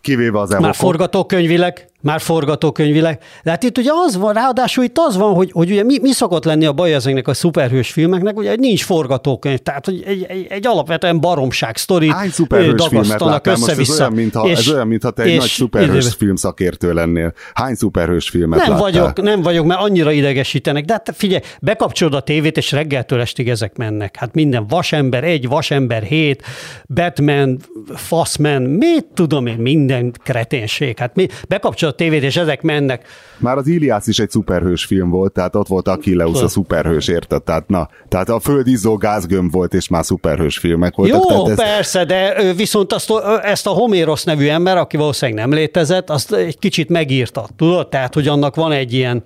[0.01, 3.19] Kivéve az Már forgatókönyvileg, már forgatókönyvileg.
[3.43, 6.13] De hát itt ugye az van, ráadásul itt az van, hogy, hogy ugye mi, mi
[6.13, 10.47] szokott lenni a baj ezeknek a szuperhős filmeknek, ugye nincs forgatókönyv, tehát hogy egy, egy,
[10.49, 13.79] egy alapvetően baromság sztori Hány szuperhős filmet láttál most?
[13.79, 17.33] Ez olyan, mintha, és, ez olyan, mintha te egy nagy szuperhős film szakértő lennél.
[17.55, 18.83] Hány szuperhős filmet nem láttál?
[18.83, 20.85] vagyok, nem vagyok, mert annyira idegesítenek.
[20.85, 24.17] De hát figyelj, bekapcsolod a tévét, és reggeltől estig ezek mennek.
[24.17, 26.43] Hát minden vasember egy, vasember hét,
[26.87, 27.59] Batman,
[27.95, 30.99] Fassman, mit tudom én, minden kreténség.
[30.99, 33.07] Hát mi, bekapcsolod tévét, és ezek mennek.
[33.39, 37.43] Már az Iliász is egy szuperhős film volt, tehát ott volt Achilleus a szuperhős, érted?
[37.43, 41.17] Tehát, na, tehát a földizó gázgömb volt, és már szuperhős filmek voltak.
[41.17, 41.57] Jó, tehát ez...
[41.57, 46.59] persze, de viszont azt, ezt a Homérosz nevű ember, aki valószínűleg nem létezett, azt egy
[46.59, 47.89] kicsit megírta, tudod?
[47.89, 49.23] Tehát, hogy annak van egy ilyen...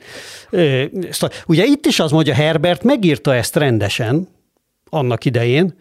[1.46, 4.28] Ugye itt is az mondja, Herbert megírta ezt rendesen,
[4.90, 5.74] annak idején,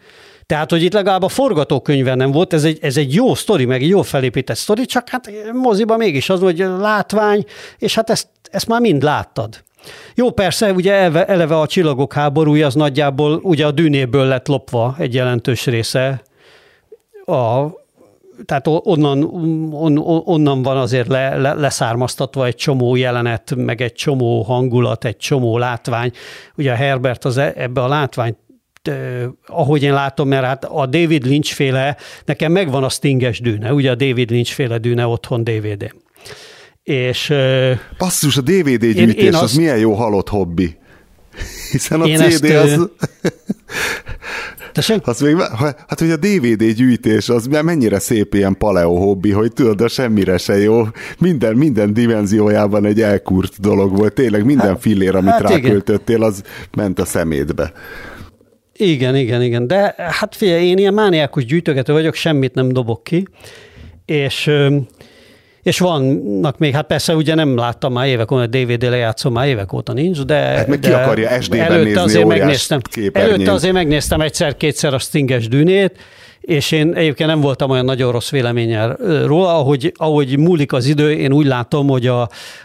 [0.48, 3.82] tehát, hogy itt legalább a forgatókönyve nem volt, ez egy, ez egy jó sztori, meg
[3.82, 7.44] egy jó felépített sztori, csak hát moziba mégis az, hogy látvány,
[7.78, 9.62] és hát ezt, ezt már mind láttad.
[10.14, 14.94] Jó, persze, ugye eleve, eleve a csillagok háborúja az nagyjából ugye a dűnéből lett lopva
[14.98, 16.22] egy jelentős része.
[17.24, 17.66] A,
[18.44, 19.22] tehát onnan,
[19.72, 25.16] on, onnan van azért le, le, leszármaztatva egy csomó jelenet, meg egy csomó hangulat, egy
[25.16, 26.12] csomó látvány.
[26.56, 28.36] Ugye a Herbert az e, ebbe a látványt
[29.46, 33.90] ahogy én látom, mert hát a David Lynch féle, nekem megvan a Stinges dűne, ugye
[33.90, 35.94] a David Lynch féle dűne otthon DVD.
[36.82, 37.32] És...
[37.98, 40.76] Basszus, a DVD gyűjtés, én, én az, az milyen jó halott hobbi.
[41.72, 42.90] Hiszen a CD ezt, az...
[44.72, 45.06] Tessék?
[45.08, 45.36] Az még,
[45.86, 50.38] hát, hogy a DVD gyűjtés, az mennyire szép ilyen paleo hobbi, hogy tudod, de semmire
[50.38, 50.86] se jó.
[51.18, 54.12] Minden, minden dimenziójában egy elkurt dolog volt.
[54.12, 56.42] Tényleg minden hát, fillér, amit hát ráköltöttél, az
[56.76, 57.72] ment a szemétbe.
[58.78, 59.66] Igen, igen, igen.
[59.66, 63.26] De hát figyelj, én ilyen mániákus gyűjtögető vagyok, semmit nem dobok ki,
[64.04, 64.50] és
[65.62, 69.72] és vannak még, hát persze ugye nem láttam már évek óta, DVD lejátszom már évek
[69.72, 70.34] óta nincs, de...
[70.34, 72.80] Hát meg ki akarja SD-ben előtte nézni azért megnéztem,
[73.12, 75.98] Előtte azért megnéztem egyszer-kétszer a Stinges dűnét,
[76.48, 81.12] és én egyébként nem voltam olyan nagyon rossz véleményel róla, ahogy, ahogy múlik az idő,
[81.12, 82.20] én úgy látom, hogy a,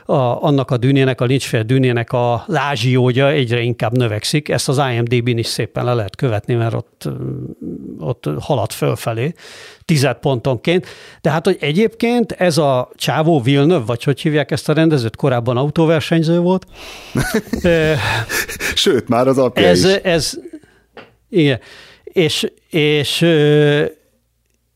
[0.05, 4.49] a, annak a dűnének, a lincsfél dűnének a ázsiógya egyre inkább növekszik.
[4.49, 7.09] Ezt az IMDb-n is szépen le lehet követni, mert ott,
[7.99, 9.33] ott halad fölfelé,
[9.85, 10.85] tized pontonként.
[11.21, 15.57] De hát, hogy egyébként ez a Csávó Vilnöv, vagy hogy hívják ezt a rendezőt, korábban
[15.57, 16.65] autóversenyző volt.
[18.75, 19.91] Sőt, már az apja ez, is.
[19.91, 20.39] Ez,
[21.29, 21.59] igen
[22.13, 23.25] és, és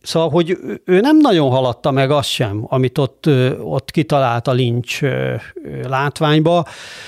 [0.01, 3.29] Szóval, hogy ő nem nagyon haladta meg azt sem, amit ott,
[3.61, 5.05] ott kitalált a Lynch
[5.83, 6.65] látványba.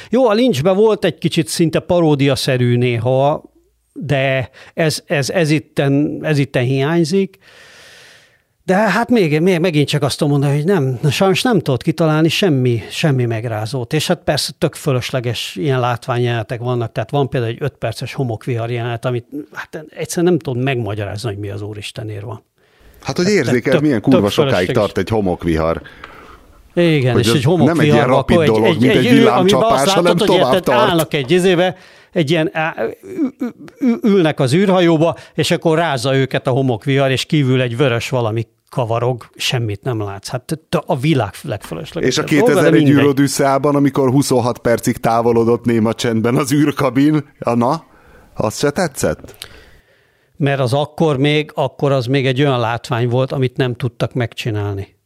[0.09, 3.43] Jó, a Lynchbe volt egy kicsit szinte paródiaszerű néha,
[3.93, 7.37] de ez, ez, ez, itten, ez itten hiányzik.
[8.69, 12.29] De hát még, még megint csak azt tudom mondani, hogy nem, sajnos nem tudott kitalálni
[12.29, 13.93] semmi, semmi megrázót.
[13.93, 18.71] És hát persze tök fölösleges ilyen látványjelenetek vannak, tehát van például egy öt perces homokvihar
[18.71, 22.43] jelenet, amit hát egyszerűen nem tudom megmagyarázni, hogy mi az Úristenér van.
[23.01, 25.81] Hát, hogy érzékel, tök, milyen kurva sokáig tart egy homokvihar.
[26.73, 27.75] Igen, hogy és egy homokvihar.
[27.75, 30.69] Nem egy ilyen rapid dolog, egy, mint egy, egy villámcsapás, hanem tovább tart.
[30.69, 31.75] Állnak egy izébe,
[32.11, 32.51] egy ilyen,
[34.01, 39.29] ülnek az űrhajóba, és akkor rázza őket a homokvihar, és kívül egy vörös valami kavarog,
[39.35, 40.27] semmit nem látsz.
[40.27, 46.53] Hát a világ legfölöslegesebb És a 2001 űrodüsszában, amikor 26 percig távolodott néma csendben az
[46.53, 47.83] űrkabin, na,
[48.33, 49.35] az se tetszett?
[50.37, 54.97] Mert az akkor még, akkor az még egy olyan látvány volt, amit nem tudtak megcsinálni.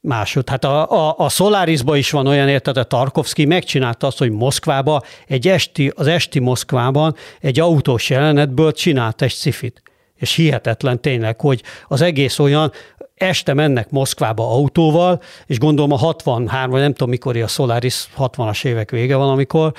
[0.00, 0.48] Másod.
[0.48, 5.02] Hát a, a, a Solarisban is van olyan, érted, a Tarkovsky megcsinálta azt, hogy Moszkvába,
[5.26, 9.82] egy esti, az esti Moszkvában egy autós jelenetből csinált egy cifit.
[10.18, 12.72] És hihetetlen tényleg, hogy az egész olyan,
[13.18, 18.64] este mennek Moszkvába autóval, és gondolom a 63, vagy nem tudom mikor a Solaris 60-as
[18.64, 19.72] évek vége van, amikor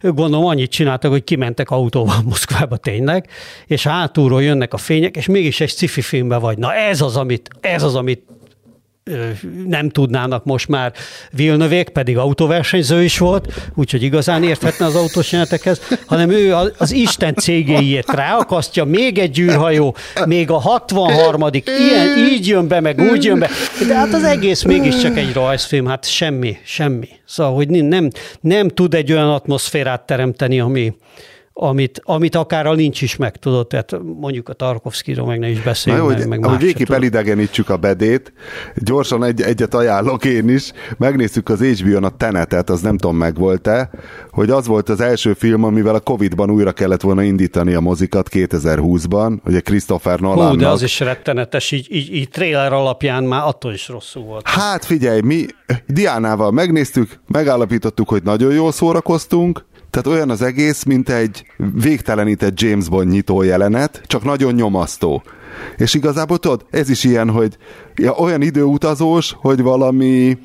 [0.00, 3.28] gondolom annyit csináltak, hogy kimentek autóval Moszkvába tényleg,
[3.66, 6.58] és hátulról jönnek a fények, és mégis egy sci-fi filmben vagy.
[6.58, 8.22] Na ez az, amit, ez az, amit
[9.66, 10.92] nem tudnának most már
[11.30, 17.34] Vilnövék, pedig autóversenyző is volt, úgyhogy igazán érthetne az autós jelentekhez, hanem ő az Isten
[17.34, 23.38] cégéért ráakasztja, még egy űrhajó, még a 63 ilyen, így jön be, meg úgy jön
[23.38, 23.48] be.
[23.88, 27.08] De hát az egész mégiscsak egy rajzfilm, hát semmi, semmi.
[27.24, 30.92] Szóval, hogy nem, nem tud egy olyan atmoszférát teremteni, ami,
[31.60, 35.62] amit, amit akár a nincs is meg tudott, tehát mondjuk a Tarkovszkiról meg ne is
[35.62, 38.32] beszéljünk, Na, meg, meg hogy végképp elidegenítsük a bedét,
[38.74, 43.36] gyorsan egy, egyet ajánlok én is, megnéztük az HBO-n a Tenetet, az nem tudom meg
[43.36, 43.90] volt-e,
[44.30, 48.28] hogy az volt az első film, amivel a Covid-ban újra kellett volna indítani a mozikat
[48.32, 50.52] 2020-ban, ugye Christopher Nolannak.
[50.52, 54.48] Hú, de az is rettenetes, így, így, így trailer alapján már attól is rosszul volt.
[54.48, 55.46] Hát figyelj, mi
[55.86, 62.88] Diánával megnéztük, megállapítottuk, hogy nagyon jól szórakoztunk, tehát olyan az egész, mint egy végtelenített James
[62.88, 65.22] Bond nyitó jelenet, csak nagyon nyomasztó.
[65.76, 67.56] És igazából tudod, ez is ilyen, hogy
[67.94, 70.38] ja, olyan időutazós, hogy valami,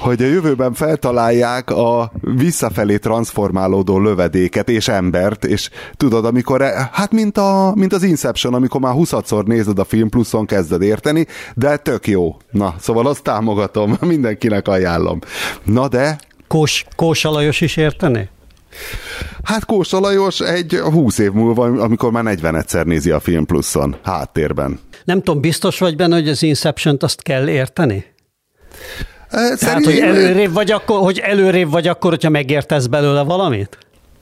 [0.00, 7.12] hogy a jövőben feltalálják a visszafelé transformálódó lövedéket és embert, és tudod, amikor, e, hát
[7.12, 11.76] mint, a, mint az Inception, amikor már 20-szor nézed a film, pluszon kezded érteni, de
[11.76, 12.36] tök jó.
[12.50, 15.18] Na, szóval azt támogatom, mindenkinek ajánlom.
[15.64, 16.18] Na de...
[16.48, 18.28] Kós, Kós Alajos is érteni?
[19.42, 23.96] Hát Kósa Lajos egy 20 év múlva, amikor már 40 egyszer nézi a Film Pluszon,
[24.02, 24.80] háttérben.
[25.04, 28.04] Nem tudom, biztos vagy benne, hogy az Inception-t azt kell érteni?
[29.28, 29.58] Szerint...
[29.58, 33.78] Tehát, hogy előrébb vagy akkor, hogy előrébb vagy akkor, hogyha megértesz belőle valamit?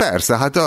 [0.07, 0.59] Persze, hát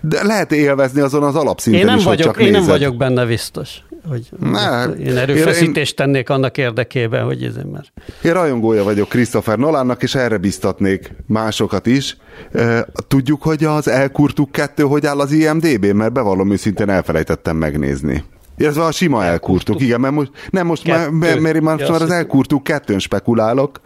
[0.00, 2.60] de lehet élvezni azon az alapszinten én nem is, vagyok, csak Én nézed.
[2.60, 3.82] nem vagyok benne biztos.
[4.08, 7.92] Hogy ne, én erőfeszítést én, tennék annak érdekében, hogy ez mert...
[8.22, 12.16] Én rajongója vagyok Christopher Nolannak, és erre biztatnék másokat is.
[13.08, 18.24] Tudjuk, hogy az Elkurtuk 2 hogy áll az IMDB, mert bevallom őszintén elfelejtettem megnézni.
[18.56, 21.10] Ez a sima elkurtuk, elkurtuk igen, mert most, nem most Kettő.
[21.10, 23.80] már, mert már ja, az elkurtuk kettőn spekulálok.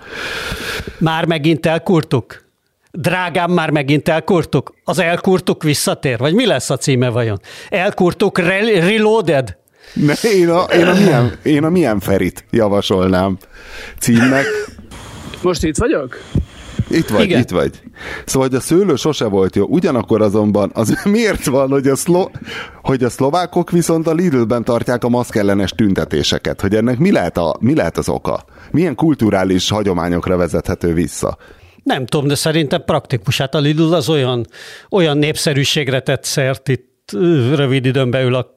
[0.99, 2.46] Már megint elkurtuk?
[2.97, 4.75] Drágám, már megint elkurtuk?
[4.85, 6.19] Az elkurtuk visszatér?
[6.19, 7.41] Vagy mi lesz a címe vajon?
[7.69, 9.57] Elkurtuk re- reloaded?
[9.93, 13.37] Ne, én, a, én, a milyen, én a milyen Ferit javasolnám
[13.99, 14.45] címnek.
[15.43, 16.19] Most itt vagyok?
[16.91, 17.41] Itt vagy, Igen.
[17.41, 17.81] itt vagy.
[18.25, 22.25] Szóval, hogy a szőlő sose volt jó, ugyanakkor azonban az miért van, hogy a, szlo,
[22.83, 27.57] hogy a szlovákok viszont a Lidl-ben tartják a maszkellenes tüntetéseket, hogy ennek mi lehet, a,
[27.61, 28.45] mi lehet az oka?
[28.71, 31.39] Milyen kulturális hagyományokra vezethető vissza?
[31.87, 33.39] Nem tudom, de szerintem praktikus.
[33.39, 34.47] Hát a Lidl az olyan,
[34.91, 37.11] olyan népszerűségre tett szert itt
[37.55, 38.55] rövid időn belül a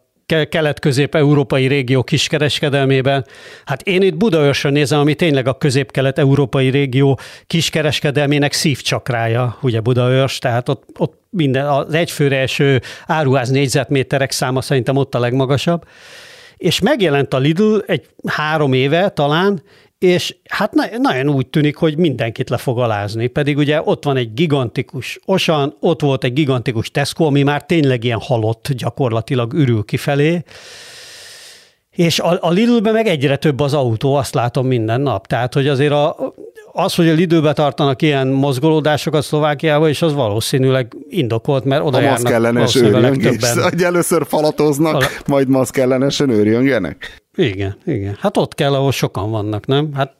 [0.49, 3.25] kelet-közép-európai régió kiskereskedelmében.
[3.65, 10.69] Hát én itt Budaörsön nézem, ami tényleg a közép-kelet-európai régió kiskereskedelmének szívcsakrája, ugye Budaörs, tehát
[10.69, 15.85] ott, ott minden, az egyfőre eső áruház négyzetméterek száma szerintem ott a legmagasabb.
[16.57, 19.61] És megjelent a Lidl egy három éve talán,
[19.99, 24.33] és hát nagyon úgy tűnik, hogy mindenkit le fog alázni, pedig ugye ott van egy
[24.33, 30.43] gigantikus Osan, ott volt egy gigantikus Tesco, ami már tényleg ilyen halott, gyakorlatilag ürül kifelé,
[31.99, 35.27] és a, a Lidl-ben meg egyre több az autó, azt látom minden nap.
[35.27, 36.33] Tehát, hogy azért a,
[36.71, 42.01] az, hogy a időben tartanak ilyen mozgolódásokat Szlovákiába, és az valószínűleg indokolt, mert oda a
[42.01, 45.05] járnak maszkellenes őrjöngés, hogy először falatoznak, Vala...
[45.27, 47.21] majd maszkellenesen őrjöngenek.
[47.39, 48.15] Igen, igen.
[48.19, 49.93] Hát ott kell, ahol sokan vannak, nem?
[49.93, 50.13] Hát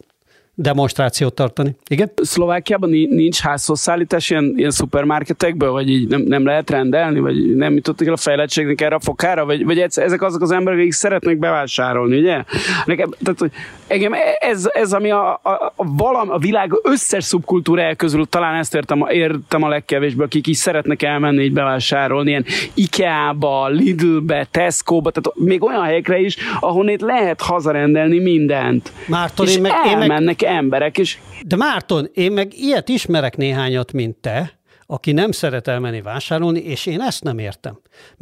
[0.62, 1.76] demonstrációt tartani.
[1.90, 2.12] Igen?
[2.16, 8.08] Szlovákiában nincs házhozszállítás ilyen, ilyen szupermarketekből, vagy így nem, nem lehet rendelni, vagy nem jutottak
[8.08, 12.18] el a fejlettségnek erre a fokára, vagy, vagy ezek azok az emberek, akik szeretnek bevásárolni,
[12.18, 12.44] ugye?
[12.86, 13.52] Nekem, tehát, hogy
[13.88, 18.76] engem ez, ez ami a, a, a, valam, a világ összes szubkultúrája közül talán ezt
[18.76, 25.38] értem, értem a legkevésbé, akik is szeretnek elmenni így bevásárolni, ilyen Ikea-ba, Lidl-be, Tesco-ba, tehát
[25.48, 28.92] még olyan helyekre is, ahonnét lehet hazarendelni mindent.
[29.06, 31.22] Márton, és én meg, elmennek én meg, emberek is.
[31.46, 36.86] De Márton, én meg ilyet ismerek néhányat, mint te, aki nem szeret elmenni vásárolni, és
[36.86, 37.80] én ezt nem értem.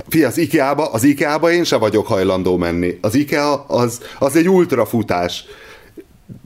[0.07, 2.97] Fia, az IKEA-ba, az IKEA-ba én se vagyok hajlandó menni.
[3.01, 5.45] Az IKEA az, az egy ultrafutás.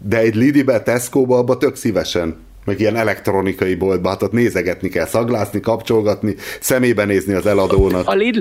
[0.04, 5.06] De egy Lidibe, Tesco-ba, abba tök szívesen meg ilyen elektronikai boltba, hát ott nézegetni kell,
[5.06, 8.08] szaglászni, kapcsolgatni, szemébe nézni az eladónak.
[8.08, 8.40] A Lidl,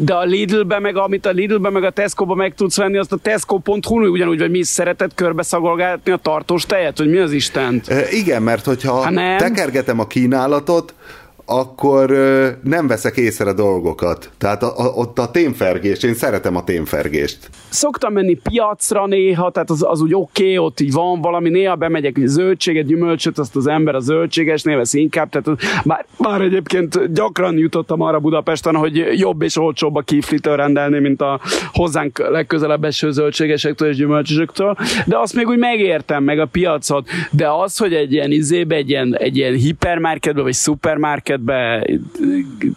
[0.00, 3.16] de a Lidlbe, meg amit a Lidlbe, meg a Tesco-ba meg tudsz venni, azt a
[3.16, 7.88] tesco.hu ugyanúgy, vagy mi is szeretett körbe szagolgálni a tartós tejet, hogy mi az Istent?
[7.88, 10.94] E, igen, mert hogyha tekergetem a kínálatot,
[11.50, 12.10] akkor
[12.62, 14.30] nem veszek észre dolgokat.
[14.38, 17.50] Tehát a, a, ott a témfergés, én szeretem a témfergést.
[17.68, 21.74] Szoktam menni piacra néha, tehát az, az úgy oké, okay, ott így van valami, néha
[21.74, 27.12] bemegyek hogy zöldséget, gyümölcsöt, azt az ember a zöldséges névesz inkább, tehát bár, bár egyébként
[27.12, 31.40] gyakran jutottam arra Budapesten, hogy jobb és olcsóbb a kiflitől rendelni, mint a
[31.72, 37.48] hozzánk legközelebb eső zöldségesektől és gyümölcsösektől, de azt még úgy megértem, meg a piacot, de
[37.50, 41.86] az, hogy egy ilyen izébe, egy ilyen, egy ilyen hipermarketbe, vagy szupermarket helyzetbe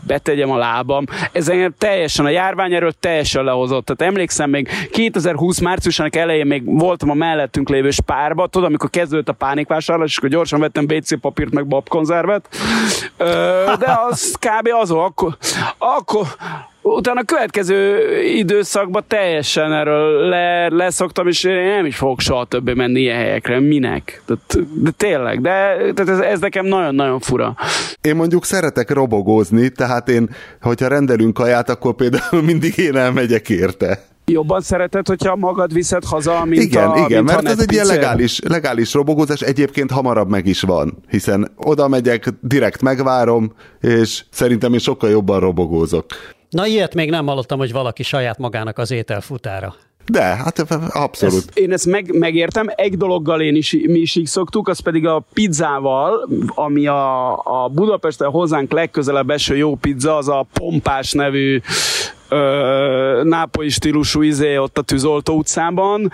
[0.07, 1.05] betegyem a lábam.
[1.31, 3.85] Ez engem teljesen, a járvány erről teljesen lehozott.
[3.85, 9.29] Tehát emlékszem még 2020 márciusának elején még voltam a mellettünk lévő spárba, tudod, amikor kezdődött
[9.29, 12.47] a pánikvásárlás, és akkor gyorsan vettem BC papírt, meg babkonzervet.
[13.79, 14.69] De az kb.
[14.81, 15.37] az, akkor,
[15.77, 16.27] akkor,
[16.81, 22.73] utána a következő időszakban teljesen erről le, leszoktam, és én nem is fogok soha többé
[22.73, 23.59] menni ilyen helyekre.
[23.59, 24.21] Minek?
[24.25, 24.35] De,
[24.73, 27.55] de tényleg, de tehát ez, ez nekem nagyon-nagyon fura.
[28.01, 30.29] Én mondjuk szeretek robogózni, tehát én,
[30.61, 36.45] hogyha rendelünk kaját, akkor például mindig én elmegyek érte jobban szereted, hogyha magad viszed haza,
[36.45, 40.45] mint igen, a, Igen, mint mert ez egy ilyen legális, legális robogózás, egyébként hamarabb meg
[40.45, 46.05] is van, hiszen oda megyek, direkt megvárom, és szerintem én sokkal jobban robogózok.
[46.51, 49.75] Na ilyet még nem hallottam, hogy valaki saját magának az ételfutára.
[50.05, 50.59] De, hát
[50.89, 51.35] abszolút.
[51.35, 52.67] Ezt, én ezt meg, megértem.
[52.75, 57.67] Egy dologgal én is, mi is így szoktuk, az pedig a pizzával, ami a, a
[57.67, 61.61] Budapesten hozzánk legközelebb eső jó pizza, az a Pompás nevű
[63.23, 66.11] nápolyi stílusú izé ott a Tűzoltó utcában,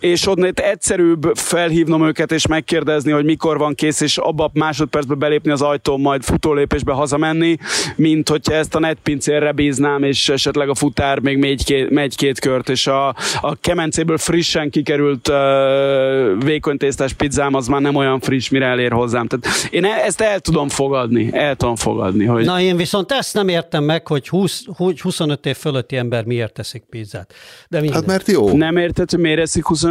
[0.00, 5.14] és ott egyszerűbb felhívnom őket és megkérdezni, hogy mikor van kész, és abba a másodpercbe
[5.14, 7.56] belépni az ajtón, majd futólépésbe hazamenni,
[7.96, 12.38] mint hogyha ezt a netpincérre bíznám, és esetleg a futár még megy két, megy két
[12.38, 13.08] kört, és a,
[13.40, 18.92] a kemencéből frissen kikerült uh, vékony tésztás pizzám az már nem olyan friss, mire elér
[18.92, 19.26] hozzám.
[19.26, 22.24] Tehát én e, ezt el tudom fogadni, el tudom fogadni.
[22.24, 22.44] Hogy...
[22.44, 24.64] Na én viszont ezt nem értem meg, hogy 20,
[25.02, 27.34] 25 év fölötti ember miért teszik pizzát.
[27.68, 27.96] De minden.
[27.96, 28.56] Hát mert jó.
[28.56, 29.84] Nem érted, hogy miért eszik 20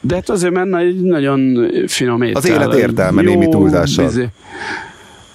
[0.00, 2.36] de hát azért egy nagyon finom étel.
[2.36, 4.04] Az élet értelme némi túlzással.
[4.06, 4.28] Bizi.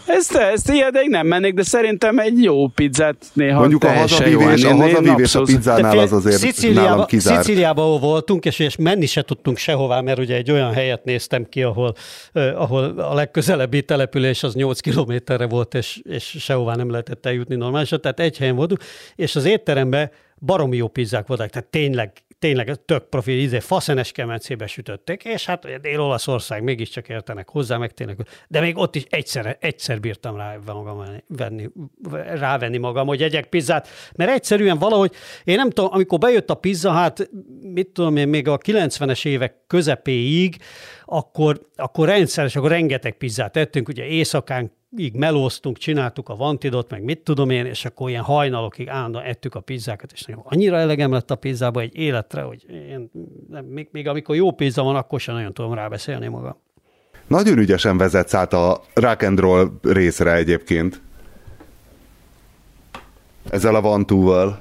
[0.05, 4.75] Ezt, ezt ilyedeg nem mennék, de szerintem egy jó pizzát néha Mondjuk a hazavívés, a,
[4.75, 7.43] hazavívés a pizzánál az azért Szicíliába, nálam kizárt.
[7.43, 11.63] Szicíliába voltunk, és, és menni se tudtunk sehová, mert ugye egy olyan helyet néztem ki,
[11.63, 11.95] ahol,
[12.33, 17.55] uh, ahol a legközelebbi település az 8 kilométerre volt, és, és sehová nem lehetett eljutni
[17.55, 18.81] normálisan, tehát egy helyen voltunk,
[19.15, 22.11] és az étteremben baromi jó pizzák voltak, tehát tényleg
[22.43, 28.17] tényleg tök profi, izé, faszenes kemencébe sütötték, és hát Dél-Olaszország mégiscsak értenek hozzá, meg tényleg,
[28.47, 31.69] de még ott is egyszer, egyszer bírtam rá magam venni,
[32.34, 35.12] rávenni magam, hogy egyek pizzát, mert egyszerűen valahogy,
[35.43, 37.29] én nem tudom, amikor bejött a pizza, hát
[37.62, 40.56] mit tudom én, még a 90-es évek közepéig,
[41.06, 47.03] akkor, akkor rendszeres, akkor rengeteg pizzát ettünk, ugye éjszakán így melóztunk, csináltuk a vantidot, meg
[47.03, 51.12] mit tudom én, és akkor ilyen hajnalokig állandóan ettük a pizzákat, és nekem annyira elegem
[51.12, 53.12] lett a pizzába egy életre, hogy én,
[53.49, 56.56] nem, még, még amikor jó pizza van, akkor sem nagyon tudom rábeszélni magam.
[57.27, 61.01] Nagyon ügyesen vezetsz át a rock and roll részre egyébként.
[63.49, 64.60] Ezzel a vantúval.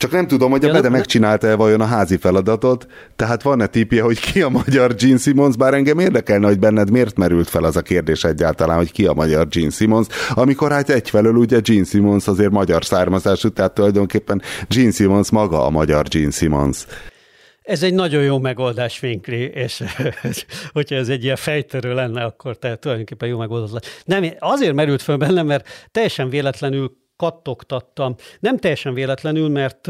[0.00, 2.86] Csak nem tudom, hogy a Bede megcsinálta-e vajon a házi feladatot,
[3.16, 7.16] tehát van-e típje, hogy ki a magyar Gene Simmons, bár engem érdekelne, hogy benned miért
[7.16, 11.34] merült fel az a kérdés egyáltalán, hogy ki a magyar Gene Simmons, amikor hát egyfelől
[11.34, 16.86] ugye Gene Simmons azért magyar származású, tehát tulajdonképpen Gene Simmons maga a magyar Gene Simmons.
[17.62, 19.82] ez egy nagyon jó megoldás, Vinkli, és
[20.72, 23.70] hogyha ez egy ilyen fejtörő lenne, akkor te tulajdonképpen jó megoldás.
[24.04, 28.14] Nem, azért merült föl bennem, mert teljesen véletlenül kattogtattam.
[28.40, 29.88] Nem teljesen véletlenül, mert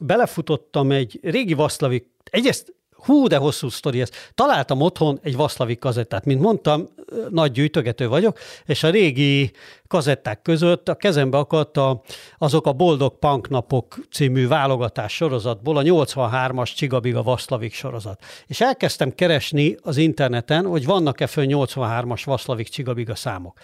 [0.00, 4.10] belefutottam egy régi Vaszlavik, egyrészt hú, de hosszú sztori ez.
[4.34, 6.24] Találtam otthon egy Vaszlavik kazettát.
[6.24, 6.88] Mint mondtam,
[7.30, 9.52] nagy gyűjtögető vagyok, és a régi
[9.86, 12.02] kazetták között a kezembe akadt a,
[12.38, 18.22] azok a Boldog Punk Napok című válogatás sorozatból a 83-as Csigabiga Vaszlavik sorozat.
[18.46, 23.58] És elkezdtem keresni az interneten, hogy vannak-e föl 83-as Vaszlavik Csigabiga számok.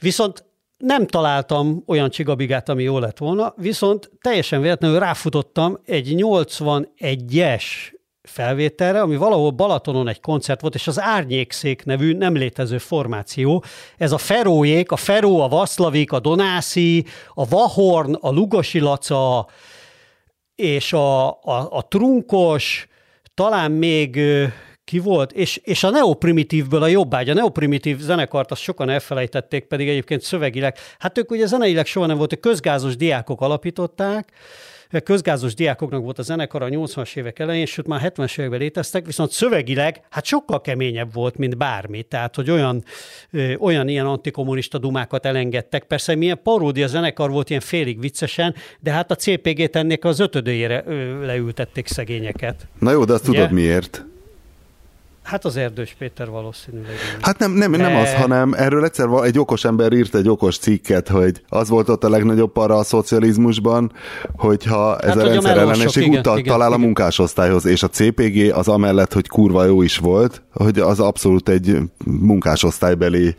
[0.00, 0.44] Viszont
[0.84, 7.64] nem találtam olyan csigabigát, ami jó lett volna, viszont teljesen véletlenül ráfutottam egy 81-es
[8.22, 13.64] felvételre, ami valahol Balatonon egy koncert volt, és az Árnyékszék nevű nem létező formáció.
[13.96, 17.04] Ez a Ferójék, a Feró, a Vaszlavik, a Donászi,
[17.34, 19.46] a Vahorn, a Lugosi Laca,
[20.54, 22.88] és a, a, a Trunkos,
[23.34, 24.20] talán még
[24.84, 29.88] ki volt, és, és a neoprimitívből a jobbágy, a neoprimitív zenekart azt sokan elfelejtették, pedig
[29.88, 34.32] egyébként szövegileg, hát ők ugye zeneileg soha nem voltak, közgázos diákok alapították,
[35.02, 39.30] közgázos diákoknak volt a zenekar a 80-as évek elején, sőt már 70-es években léteztek, viszont
[39.30, 42.02] szövegileg hát sokkal keményebb volt, mint bármi.
[42.02, 42.84] Tehát, hogy olyan,
[43.30, 45.84] ö, olyan ilyen antikommunista dumákat elengedtek.
[45.84, 50.84] Persze milyen paródia zenekar volt ilyen félig viccesen, de hát a CPG-t ennék az ötödőjére
[51.20, 52.66] leültették szegényeket.
[52.78, 53.38] Na jó, de azt Ugye?
[53.38, 54.04] tudod miért?
[55.24, 56.94] Hát az Erdős Péter valószínűleg.
[57.20, 61.08] Hát nem, nem, nem az, hanem erről egyszer egy okos ember írt egy okos cikket,
[61.08, 63.92] hogy az volt ott a legnagyobb para a szocializmusban,
[64.36, 66.80] hogyha ez hát, a rendszer ellenesség utat igen, talál igen.
[66.80, 71.48] a munkásosztályhoz, és a CPG az amellett, hogy kurva jó is volt, hogy az abszolút
[71.48, 73.36] egy munkásosztálybeli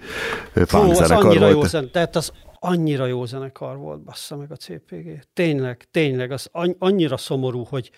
[0.53, 1.51] punk zenekar volt.
[1.51, 5.19] Jó zen, tehát az annyira jó zenekar volt, bassza meg a CPG.
[5.33, 7.91] Tényleg, tényleg, az annyira szomorú, hogy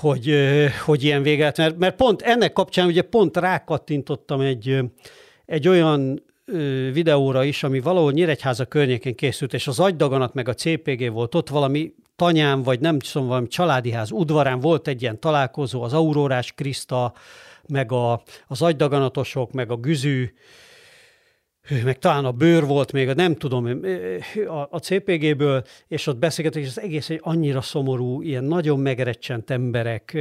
[0.00, 0.34] hogy,
[0.84, 4.78] hogy ilyen véget, mert, mert pont ennek kapcsán ugye pont rákattintottam egy,
[5.46, 6.22] egy olyan
[6.92, 11.34] videóra is, ami valahol Nyíregyháza környékén készült, és az agydaganat meg a CPG volt.
[11.34, 15.92] Ott, valami tanyám, vagy nem tudom, valami családi ház udvarán volt egy ilyen találkozó, az
[15.92, 17.12] Aurórás Kriszta,
[17.68, 20.32] meg a, az agydaganatosok, meg a Güzű,
[21.84, 23.80] meg talán a bőr volt még, nem tudom,
[24.46, 29.50] a, a CPG-ből, és ott beszélgetek, és az egész egy annyira szomorú, ilyen nagyon megerecsent
[29.50, 30.14] emberek,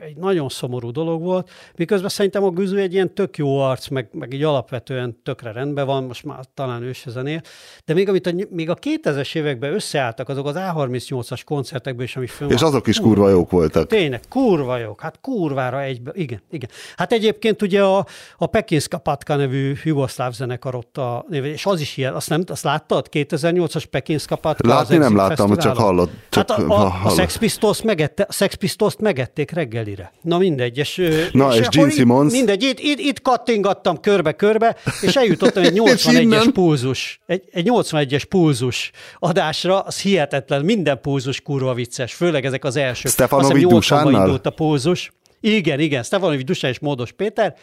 [0.00, 4.08] egy nagyon szomorú dolog volt, miközben szerintem a Güző egy ilyen tök jó arc, meg,
[4.12, 7.40] meg így alapvetően tökre rendben van, most már talán ő se zenél,
[7.84, 12.26] de még amit a, még a 2000-es években összeálltak azok az A38-as koncertekből is, ami
[12.26, 13.88] fönn És azok is kurva jók voltak.
[13.88, 16.68] Tényleg, kurva jók, hát kurvára egybe, igen, igen.
[16.96, 18.06] Hát egyébként ugye a,
[18.36, 22.28] a Pekinska Patka nevű jugoszláv zenek zenekar ott a név, és az is ilyen, azt,
[22.28, 23.06] nem, azt láttad?
[23.12, 24.68] 2008-as Pekinska Patka?
[24.68, 26.10] Látni nem láttam, csak hallott.
[26.28, 30.12] Csak hát a, a, a Sex Pistols megette, a Sex Pistols megették reggelire.
[30.22, 30.78] Na mindegy.
[30.78, 31.02] És,
[31.32, 32.32] Na, és, és Gene Simmons?
[32.32, 38.90] Mindegy, itt, itt, itt kattingattam körbe-körbe, és eljutottam egy 81-es pulzus, egy, egy 81-es pulzus
[39.18, 43.12] adásra, az hihetetlen, minden pulzus kurva vicces, főleg ezek az elsők.
[43.12, 44.40] Stefanovics Dusánnal?
[44.42, 45.12] a pulzus.
[45.40, 47.54] Igen, igen, Stefanovics Dusán és Módos Péter,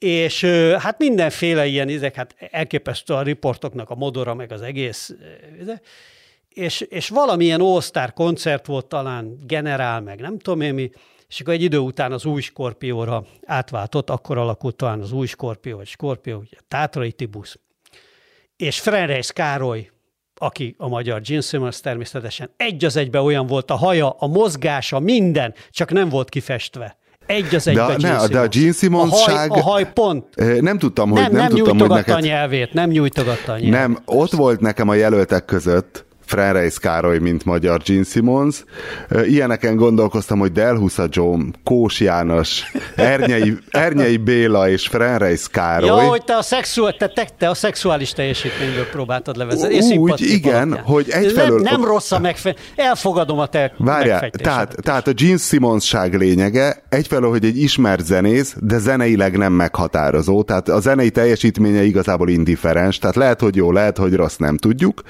[0.00, 0.44] és
[0.78, 5.14] hát mindenféle ilyen izek, hát elképesztő a riportoknak a modora, meg az egész,
[6.48, 10.90] és, és valamilyen all koncert volt talán, generál, meg nem tudom én mi,
[11.28, 15.76] és akkor egy idő után az új Skorpióra átváltott, akkor alakult talán az új Skorpió,
[15.76, 17.58] vagy Skorpió, ugye Tátrai Tibusz.
[18.56, 19.90] És Frenreis Károly,
[20.34, 24.98] aki a magyar Gene Simmons természetesen egy az egybe olyan volt a haja, a mozgása,
[24.98, 26.98] minden, csak nem volt kifestve
[27.30, 30.24] egy az egyben de, ne, de a Gene Simmons a haj, a haj pont.
[30.60, 32.14] Nem tudtam, hogy nem, nem, nem tudtam, hogy neked...
[32.14, 33.70] a nyelvét, nem nyújtogatta a nyelvét.
[33.70, 38.64] Nem, ott volt nekem a jelöltek között, Frenreis Károly, mint magyar Gene Simmons.
[39.24, 45.88] Ilyeneken gondolkoztam, hogy Delhusa John, Kós János, Ernyei, Ernyei Béla és Frenreis Károly.
[45.88, 49.96] Ja, hogy te a, szexuál, te, te, te a szexuális teljesítményből próbáltad levezetni.
[49.96, 50.84] Úgy, igen, alapján.
[50.84, 51.60] hogy egyfelől...
[51.60, 52.54] Nem, nem rossz a megfe...
[52.76, 58.56] Elfogadom a te Várjál, tehát, tehát a Gene Simmonsság lényege egyfelől, hogy egy ismert zenész,
[58.60, 63.98] de zeneileg nem meghatározó, tehát a zenei teljesítménye igazából indifferens, tehát lehet, hogy jó, lehet,
[63.98, 65.02] hogy rossz, nem tudjuk,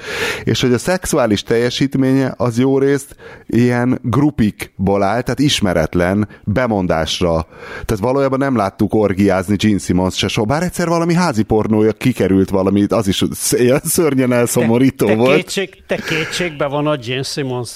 [0.44, 7.46] és hogy a szex szexuális teljesítménye az jó részt ilyen grupikból áll, tehát ismeretlen bemondásra.
[7.84, 12.50] Tehát valójában nem láttuk orgiázni Gene Simmons se so, bár egyszer valami házi pornója kikerült
[12.50, 13.24] valami, az is
[13.84, 15.36] szörnyen elszomorító te, te volt.
[15.36, 17.70] Kétség, te kétségbe van a Gene Simmons.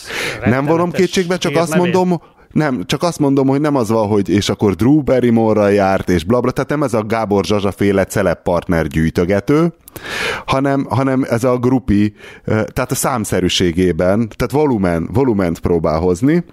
[0.44, 2.20] Nem vonom kétségbe, csak azt mondom,
[2.54, 6.24] nem, csak azt mondom, hogy nem az van, hogy és akkor Drew Barrymore-ral járt, és
[6.24, 9.72] blabla, tehát nem ez a Gábor Zsazsa féle celeb partner gyűjtögető,
[10.46, 16.44] hanem, hanem ez a grupi, tehát a számszerűségében, tehát volumen, volument próbál hozni,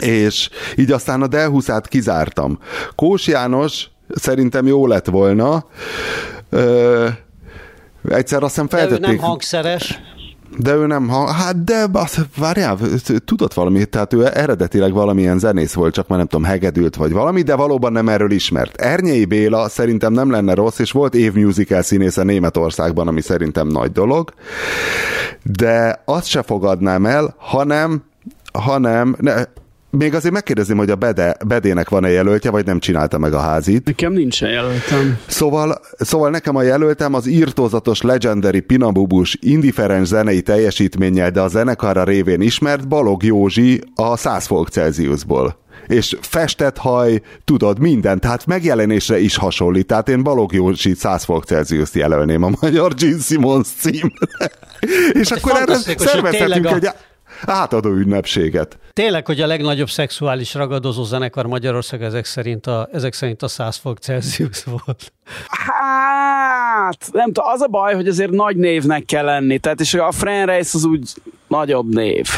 [0.00, 2.58] és így aztán a Delhuszát kizártam.
[2.94, 5.64] Kós János szerintem jó lett volna.
[6.50, 7.08] Ö,
[8.08, 9.00] egyszer azt hiszem feltették...
[9.00, 10.00] De ő nem hangszeres.
[10.58, 12.78] De ő nem, ha, hát de, az, várjál,
[13.24, 17.42] tudott valamit, tehát ő eredetileg valamilyen zenész volt, csak már nem tudom, hegedült vagy valami,
[17.42, 18.80] de valóban nem erről ismert.
[18.80, 24.32] Ernyei Béla szerintem nem lenne rossz, és volt évmusical színésze Németországban, ami szerintem nagy dolog,
[25.42, 28.02] de azt se fogadnám el, hanem
[28.52, 29.34] hanem, ne,
[29.90, 33.84] még azért megkérdezném, hogy a Bede, Bedének van-e jelöltje, vagy nem csinálta meg a házit.
[33.84, 35.18] Nekem nincsen jelöltem.
[35.26, 42.04] Szóval, szóval nekem a jelöltem az írtózatos legendary Pinabubus indiferens zenei teljesítménnyel, de a zenekarra
[42.04, 49.18] révén ismert Balog Józsi a 100 fok Celsiusból és festett haj, tudod, minden, tehát megjelenésre
[49.18, 49.86] is hasonlít.
[49.86, 54.50] Tehát én Balog Józsi 100 fok Celsius jelölném a magyar Gene Simmons címre.
[55.20, 56.74] és hát akkor erre szervezhetünk a...
[56.74, 56.88] egy
[57.46, 58.78] átadó ünnepséget.
[58.92, 63.76] Tényleg, hogy a legnagyobb szexuális ragadozó zenekar Magyarország ezek szerint a, ezek szerint a 100
[63.76, 65.12] fok Celsius volt.
[65.46, 69.58] Hát, nem tudom, az a baj, hogy azért nagy névnek kell lenni.
[69.58, 71.12] Tehát és a Fran Reis az úgy
[71.46, 72.28] nagyobb név.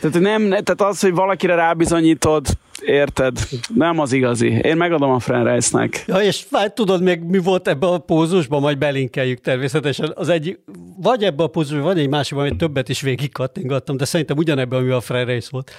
[0.00, 2.46] Tehát, nem, tehát az, hogy valakire rábizonyítod,
[2.84, 3.38] érted?
[3.74, 4.48] Nem az igazi.
[4.48, 6.04] Én megadom a Fran Reisnek.
[6.06, 10.12] Ja, és hát tudod még mi volt ebbe a pózusban, majd belinkeljük természetesen.
[10.14, 10.58] Az egy,
[10.96, 14.78] vagy ebbe a pózusban, vagy egy másikban, amit többet is végig kattingattam, de szerintem ugyanebben,
[14.78, 15.70] ami a Fran Reis volt.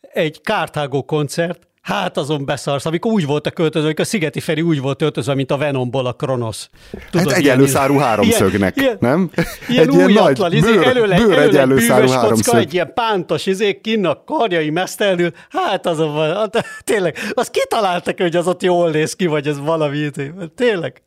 [0.00, 4.60] Egy kártágó koncert, Hát azon beszarsz, amikor úgy volt a költöző, amikor a Szigeti Feri
[4.60, 6.70] úgy volt öltözve, mint a Venomból a Kronosz.
[7.10, 9.30] Tudod, hát egyenlő szárú háromszögnek, ilyen, nem?
[9.68, 12.58] Ilyen egy ilyen nagy izé, bőr, előle, bőr előle egyenlő szárú háromszög.
[12.58, 18.36] Egy ilyen pántos izé, kinnak karjai mesztelül, hát azon van, hát, tényleg, azt kitaláltak, hogy
[18.36, 21.02] az ott jól néz ki, vagy ez valami, izé, tényleg.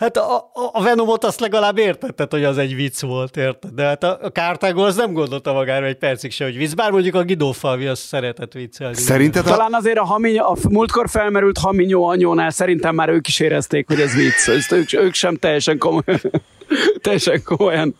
[0.00, 3.70] Hát a, a Venomot azt legalább értetted, hogy az egy vicc volt, érted?
[3.70, 7.14] De hát a Kártágó az nem gondolta magára egy percig se, hogy vicc, bár mondjuk
[7.14, 8.94] a Guido Falvi az szeretett viccelni.
[8.94, 9.50] Szerinted a...
[9.50, 14.00] Talán azért a, haminyó, a múltkor felmerült Haminyó anyónál szerintem már ők is érezték, hogy
[14.00, 14.48] ez vicc.
[14.48, 16.20] Ezt ők, ők sem teljesen komolyan,
[17.02, 17.94] teljesen komolyan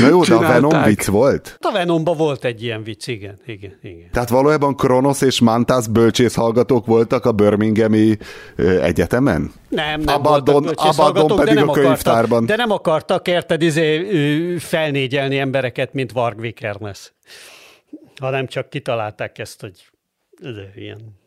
[0.00, 1.56] Na jó, de a Venom vicc volt?
[1.60, 4.10] A Venomban volt egy ilyen vicc, igen, igen, igen.
[4.10, 8.16] Tehát valójában Kronos és Mantas bölcsész hallgatók voltak a Birminghami
[8.56, 9.52] egyetemen?
[9.68, 12.22] Nem, nem Abaddon, voltak Abaddon pedig de nem a könyvtárban.
[12.22, 17.12] Akartak, de nem akartak, érted, izé, felnégyelni embereket, mint Varg Vikernes.
[18.20, 19.90] Hanem csak kitalálták ezt, hogy
[20.74, 21.20] ilyen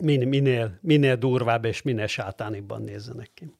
[0.00, 3.54] minél, minél durvább és minél sátánibban nézzenek ki.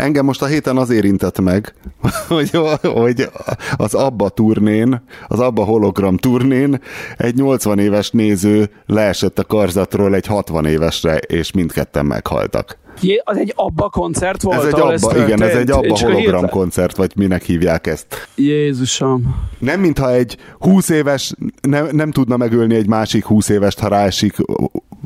[0.00, 1.74] Engem most a héten az érintett meg,
[2.28, 2.50] hogy,
[2.82, 3.28] hogy
[3.76, 6.80] az Abba turnén, az Abba hologram turnén
[7.16, 12.78] egy 80 éves néző leesett a karzatról egy 60 évesre, és mindketten meghaltak.
[13.00, 14.58] Jé, az egy Abba koncert volt?
[14.58, 18.28] Ez egy Abba, ez igen, ez egy Abba hologram koncert, vagy minek hívják ezt.
[18.34, 19.36] Jézusom.
[19.58, 24.36] Nem mintha egy 20 éves nem, nem tudna megölni egy másik 20 évest, ha ráesik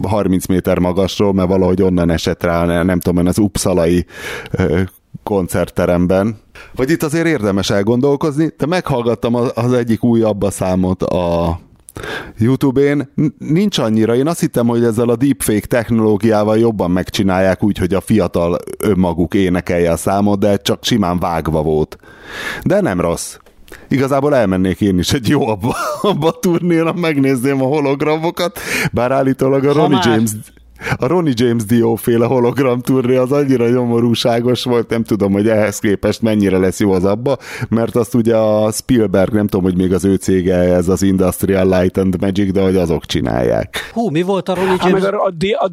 [0.02, 4.06] 30 méter magasról, mert valahogy onnan esett rá, nem tudom, az Uppsalai
[5.22, 6.36] koncertteremben.
[6.74, 11.58] Vagy itt azért érdemes elgondolkozni, de meghallgattam az egyik újabb a számot a
[12.38, 14.14] YouTube-én nincs annyira.
[14.14, 19.34] Én azt hittem, hogy ezzel a deepfake technológiával jobban megcsinálják úgy, hogy a fiatal önmaguk
[19.34, 21.98] énekelje a számot, de csak simán vágva volt.
[22.62, 23.36] De nem rossz.
[23.88, 28.58] Igazából elmennék én is egy jó abba, abba a turnéra, megnézném a hologramokat,
[28.92, 30.30] bár állítólag a Ronnie James
[30.98, 35.78] a Ronnie James Dio féle hologram turné az annyira nyomorúságos volt, nem tudom, hogy ehhez
[35.78, 37.36] képest mennyire lesz jó az abba,
[37.68, 41.80] mert azt ugye a Spielberg, nem tudom, hogy még az ő cége ez az Industrial
[41.80, 43.90] Light and Magic, de hogy azok csinálják.
[43.92, 45.02] Hú, mi volt a Ronnie James?
[45.02, 45.70] Hát meg a, a, a,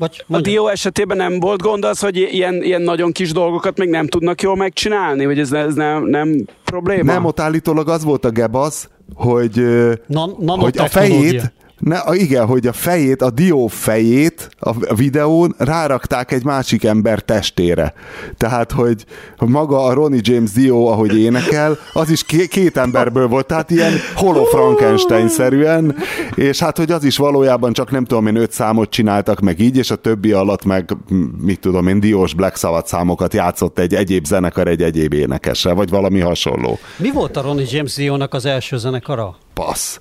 [0.00, 3.88] vagy, a Dio esetében nem volt gond az, hogy ilyen, ilyen nagyon kis dolgokat még
[3.88, 5.26] nem tudnak jól megcsinálni?
[5.26, 7.12] Vagy ez, ez nem, nem probléma?
[7.12, 9.64] Nem, ott állítólag az volt a gebasz, hogy,
[10.06, 16.32] Na, hogy a fejét, ne, igen, hogy a fejét, a dió fejét a videón rárakták
[16.32, 17.92] egy másik ember testére.
[18.36, 19.04] Tehát, hogy
[19.38, 24.44] maga a Ronnie James Dio, ahogy énekel, az is két emberből volt, tehát ilyen holo
[24.44, 25.96] Frankenstein-szerűen,
[26.34, 29.76] és hát, hogy az is valójában csak nem tudom én öt számot csináltak meg így,
[29.76, 30.96] és a többi alatt meg,
[31.40, 35.90] mit tudom én, Diós Black Sabbath számokat játszott egy egyéb zenekar egy egyéb énekessel, vagy
[35.90, 36.78] valami hasonló.
[36.96, 39.36] Mi volt a Ronnie James Dio-nak az első zenekara?
[39.54, 39.98] Passz.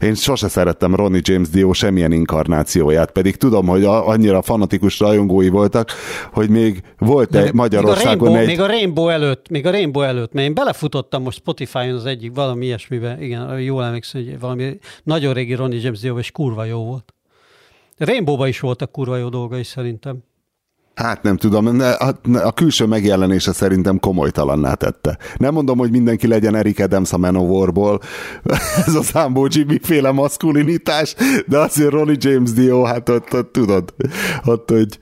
[0.00, 5.90] Én sose szerettem Ronnie James Dio semmilyen inkarnációját, pedig tudom, hogy annyira fanatikus rajongói voltak,
[6.32, 8.46] hogy még volt egy Magyarországon még a Rainbow, egy...
[8.46, 12.34] Még a Rainbow előtt, még a Rainbow előtt, mert én belefutottam most Spotify-on az egyik
[12.34, 16.84] valami ilyesmibe, igen, jól emlékszem, hogy valami nagyon régi Ronnie James Dio, és kurva jó
[16.84, 17.14] volt.
[17.98, 20.18] Rainbow-ba is voltak kurva jó dolgai szerintem.
[20.96, 25.18] Hát nem tudom, a, a külső megjelenése szerintem komolytalanná tette.
[25.36, 28.00] Nem mondom, hogy mindenki legyen Eric Adams a Manowarból,
[28.86, 31.14] ez a Sambo Jimmy féle maszkulinitás,
[31.46, 33.94] de azért Ronnie James Dio, hát ott, ott tudod,
[34.44, 34.98] ott, hogy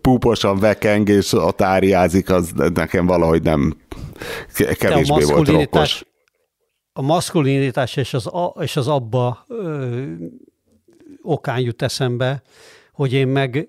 [0.00, 3.76] púposan vekeng és ott áriázik, az nekem valahogy nem
[4.78, 6.04] kevésbé volt rokkos.
[6.92, 8.30] A maszkulinitás és az,
[8.60, 10.02] és az abba ö,
[11.22, 12.42] okán jut eszembe,
[12.92, 13.68] hogy én meg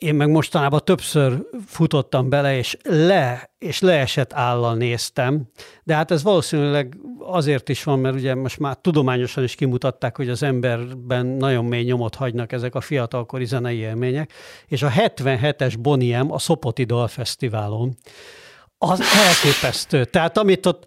[0.00, 5.42] én meg mostanában többször futottam bele, és le, és leesett állal néztem,
[5.84, 10.28] de hát ez valószínűleg azért is van, mert ugye most már tudományosan is kimutatták, hogy
[10.28, 14.32] az emberben nagyon mély nyomot hagynak ezek a fiatalkori zenei élmények,
[14.66, 17.96] és a 77-es Boniem a Szopoti Dalfesztiválon,
[18.78, 20.04] az elképesztő.
[20.04, 20.84] Tehát amit ott,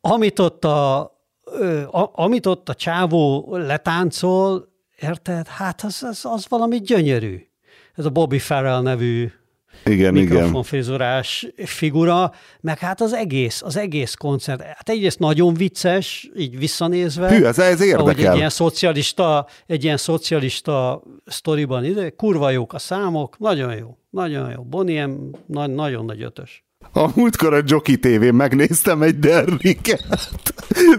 [0.00, 1.00] amit ott a,
[1.90, 4.68] a, amit ott a csávó letáncol,
[5.00, 5.46] érted?
[5.46, 7.52] Hát az, az, az valami gyönyörű
[7.94, 9.30] ez a Bobby Farrell nevű
[9.84, 14.62] igen, mikrofonfrizurás figura, meg hát az egész, az egész koncert.
[14.62, 17.28] Hát egyrészt nagyon vicces, így visszanézve.
[17.28, 18.32] Hű, ez, ez érdekel.
[18.32, 24.50] egy ilyen szocialista, egy ilyen szocialista sztoriban ide, kurva jók a számok, nagyon jó, nagyon
[24.50, 24.62] jó.
[24.62, 26.64] Boniem, na, nagyon nagy ötös.
[26.96, 30.04] A múltkor a Jockey TV-n megnéztem egy Derriket.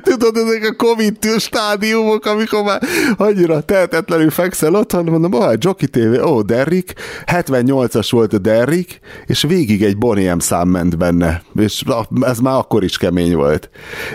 [0.03, 2.81] Tudod, ezek a Covid stádiumok, amikor már
[3.17, 6.93] annyira tehetetlenül fekszel otthon, mondom, ah, Jockey TV, ó, Derrick,
[7.25, 11.83] 78-as volt a Derrick, és végig egy Boniem szám ment benne, és
[12.21, 13.69] ez már akkor is kemény volt.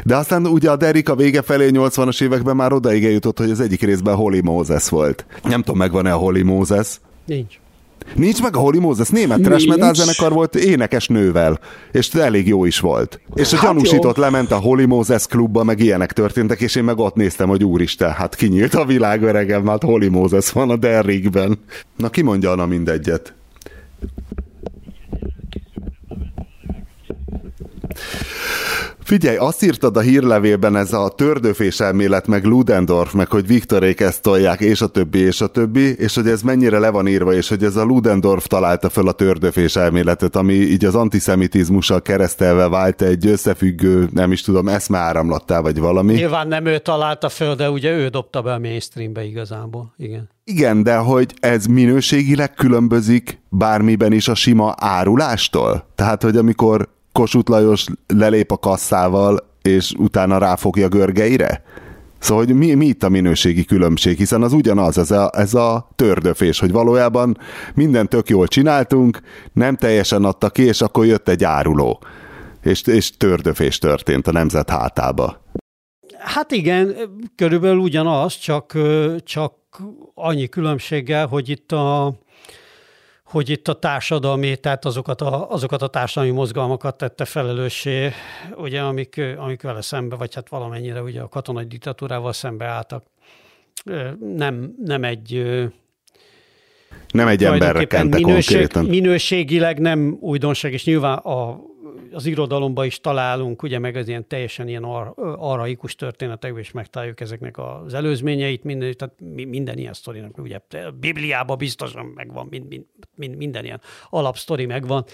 [0.04, 3.60] De aztán ugye a Derrick a vége felé 80-as években már odaig eljutott, hogy az
[3.60, 5.26] egyik részben Holly Moses volt.
[5.42, 7.00] Nem tudom, megvan-e a Holly Moses?
[7.26, 7.54] Nincs.
[8.14, 11.58] Nincs meg a Holy Moses, német trash metal zenekar volt énekes nővel,
[11.92, 13.20] és elég jó is volt.
[13.34, 14.22] És a hát gyanúsított jó.
[14.22, 18.12] lement a Holy Moses klubba, meg ilyenek történtek, és én meg ott néztem, hogy úristen,
[18.12, 21.58] hát kinyílt a világ öregem, hát Holy Moses van a Derrickben.
[21.96, 23.34] Na ki mondja Anna mindegyet?
[29.10, 34.22] Figyelj, azt írtad a hírlevélben ez a tördöfés elmélet, meg Ludendorff, meg hogy Viktorék ezt
[34.22, 37.48] tolják, és a többi, és a többi, és hogy ez mennyire le van írva, és
[37.48, 43.02] hogy ez a Ludendorff találta föl a tördöfés elméletet, ami így az antiszemitizmussal keresztelve vált
[43.02, 46.12] egy összefüggő, nem is tudom, eszmeáramlattá, vagy valami.
[46.12, 50.28] Nyilván nem ő találta föl, de ugye ő dobta be a mainstreambe igazából, igen.
[50.44, 55.86] Igen, de hogy ez minőségileg különbözik bármiben is a sima árulástól?
[55.94, 61.62] Tehát, hogy amikor Kossuth Lajos lelép a kasszával, és utána ráfogja görgeire?
[62.18, 65.90] Szóval, hogy mi, mi itt a minőségi különbség, hiszen az ugyanaz, ez a, ez a
[65.96, 67.38] tördöfés, hogy valójában
[67.74, 69.20] minden tök jól csináltunk,
[69.52, 72.02] nem teljesen adta ki, és akkor jött egy áruló.
[72.62, 75.44] És, és tördöfés történt a nemzet hátába.
[76.18, 76.96] Hát igen,
[77.36, 78.78] körülbelül ugyanaz, csak,
[79.24, 79.54] csak
[80.14, 82.18] annyi különbséggel, hogy itt a,
[83.30, 88.10] hogy itt a társadalmi, tehát azokat a, azokat a társadalmi mozgalmakat tette felelőssé,
[88.56, 93.04] ugye, amik, amik vele szembe, vagy hát valamennyire ugye a katonai diktatúrával szembe álltak.
[94.36, 95.44] Nem, nem egy
[97.08, 98.84] nem egy emberre kente minőség, konkrétan.
[98.84, 101.60] Minőségileg nem újdonság, és nyilván a
[102.12, 107.20] az irodalomban is találunk, ugye meg az ilyen teljesen ilyen ar, araikus történetekben is megtaláljuk
[107.20, 109.14] ezeknek az előzményeit, minden, tehát
[109.48, 110.60] minden ilyen sztorinak, ugye
[111.00, 112.84] Bibliában biztosan megvan, mind, mind,
[113.14, 115.04] mind, minden ilyen alapsztori megvan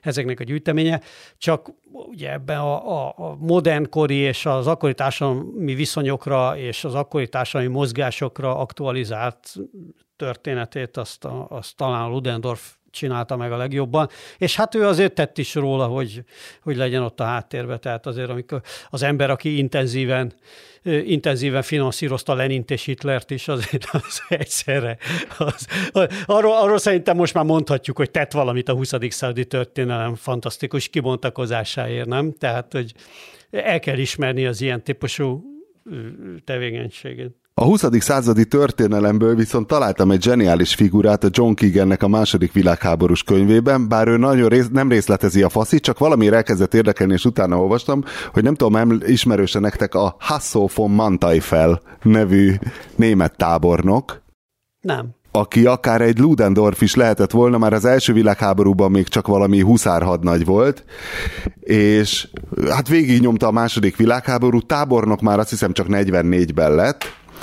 [0.00, 1.00] ezeknek a gyűjteménye,
[1.38, 7.28] csak ugye ebben a, a, a modernkori és az akkori társadalmi viszonyokra és az akkori
[7.28, 9.54] társadalmi mozgásokra aktualizált
[10.16, 12.62] történetét, azt, a, azt talán Ludendorff
[12.94, 16.24] csinálta meg a legjobban, és hát ő azért tett is róla, hogy,
[16.62, 20.32] hogy legyen ott a háttérbe, tehát azért amikor az ember, aki intenzíven,
[20.84, 24.96] intenzíven finanszírozta Lenint és Hitlert is, azért az egyszerre.
[25.38, 25.66] Az,
[26.24, 28.92] arról, arról szerintem most már mondhatjuk, hogy tett valamit a 20.
[29.08, 32.32] századi történelem fantasztikus kibontakozásáért, nem?
[32.32, 32.92] Tehát, hogy
[33.50, 35.44] el kell ismerni az ilyen típusú
[36.44, 37.43] tevékenységét.
[37.56, 37.84] A 20.
[37.98, 44.08] századi történelemből viszont találtam egy zseniális figurát a John Keegannek a második világháborús könyvében, bár
[44.08, 48.42] ő nagyon rész, nem részletezi a faszit, csak valami elkezdett érdekelni, és utána olvastam, hogy
[48.42, 52.54] nem tudom, ismerőse nektek a Hasso von Manteuffel nevű
[52.96, 54.22] német tábornok.
[54.80, 59.60] Nem aki akár egy Ludendorff is lehetett volna, már az első világháborúban még csak valami
[59.60, 60.84] huszárhadnagy volt,
[61.60, 62.28] és
[62.70, 67.04] hát végignyomta a második világháború, tábornok már azt hiszem csak 44-ben lett,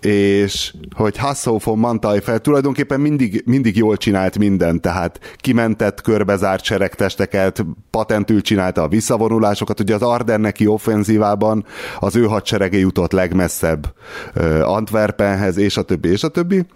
[0.00, 7.64] és hogy Hasso von Manteifel tulajdonképpen mindig, mindig jól csinált mindent, tehát kimentett körbezárt seregtesteket,
[7.90, 11.64] patentül csinálta a visszavonulásokat, ugye az Ardenneki offenzívában
[11.98, 13.94] az ő hadserege jutott legmesszebb
[14.62, 16.66] Antwerpenhez, és a többi, és a többi,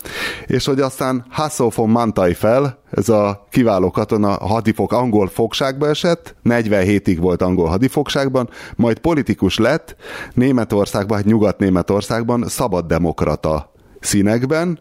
[0.46, 7.16] és hogy aztán Hasso von Manteifel, ez a kiváló katona hadifog angol fogságba esett, 47-ig
[7.20, 9.96] volt angol hadifogságban, majd politikus lett
[10.34, 14.80] Németországban, hát Nyugat-Németországban szabad demokrata színekben,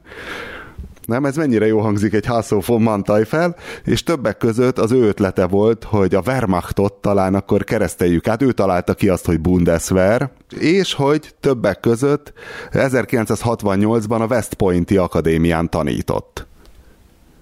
[1.06, 5.46] nem, ez mennyire jó hangzik egy Hasso von Manteifel, és többek között az ő ötlete
[5.46, 10.94] volt, hogy a Wehrmachtot talán akkor kereszteljük át, ő találta ki azt, hogy Bundeswehr, és
[10.94, 12.34] hogy többek között
[12.72, 16.48] 1968-ban a West Pointi Akadémián tanított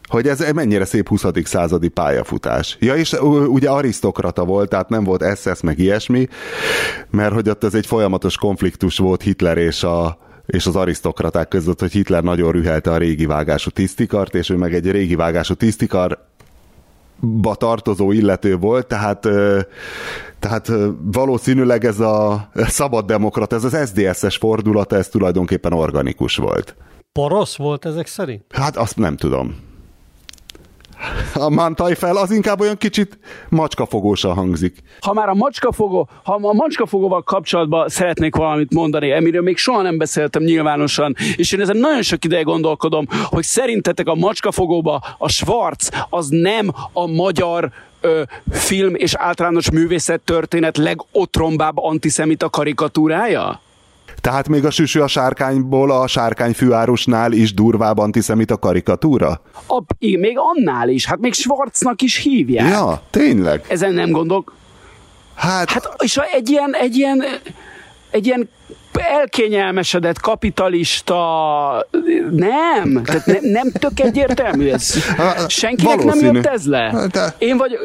[0.07, 1.25] hogy ez mennyire szép 20.
[1.43, 2.77] századi pályafutás.
[2.79, 3.13] Ja, és
[3.47, 6.27] ugye arisztokrata volt, tehát nem volt SS meg ilyesmi,
[7.09, 11.79] mert hogy ott ez egy folyamatos konfliktus volt Hitler és a, és az arisztokraták között,
[11.79, 16.27] hogy Hitler nagyon rühelte a régi vágású tisztikart, és ő meg egy régi vágású tisztikar
[17.19, 19.27] ba tartozó illető volt, tehát,
[20.39, 20.71] tehát
[21.01, 26.75] valószínűleg ez a szabaddemokrat, ez az SZDSZ-es fordulata, ez tulajdonképpen organikus volt.
[27.11, 28.43] Porosz volt ezek szerint?
[28.49, 29.55] Hát azt nem tudom
[31.33, 34.77] a mantaj fel, az inkább olyan kicsit macskafogósan hangzik.
[34.99, 39.97] Ha már a macskafogó, ha a macskafogóval kapcsolatban szeretnék valamit mondani, amiről még soha nem
[39.97, 45.89] beszéltem nyilvánosan, és én ezen nagyon sok ideje gondolkodom, hogy szerintetek a macskafogóba a Schwarz
[46.09, 53.59] az nem a magyar ö, film és általános művészet történet legotrombább antiszemita karikatúrája?
[54.25, 59.41] Tehát még a süsű a sárkányból a sárkány főárusnál is durvább antiszemita karikatúra?
[59.67, 62.69] A, igen, még annál is, hát még Schwarznak is hívják.
[62.69, 63.65] Ja, tényleg.
[63.67, 64.53] Ezen nem gondolok.
[65.35, 67.23] Hát, hát és egy ilyen, egy ilyen,
[68.11, 68.49] egy ilyen
[68.93, 71.17] elkényelmesedett kapitalista
[72.31, 74.95] nem, tehát ne, nem tök egyértelmű ez.
[75.47, 76.25] Senkinek Valószínű.
[76.25, 77.09] nem jött ez le.
[77.37, 77.77] Én vagy,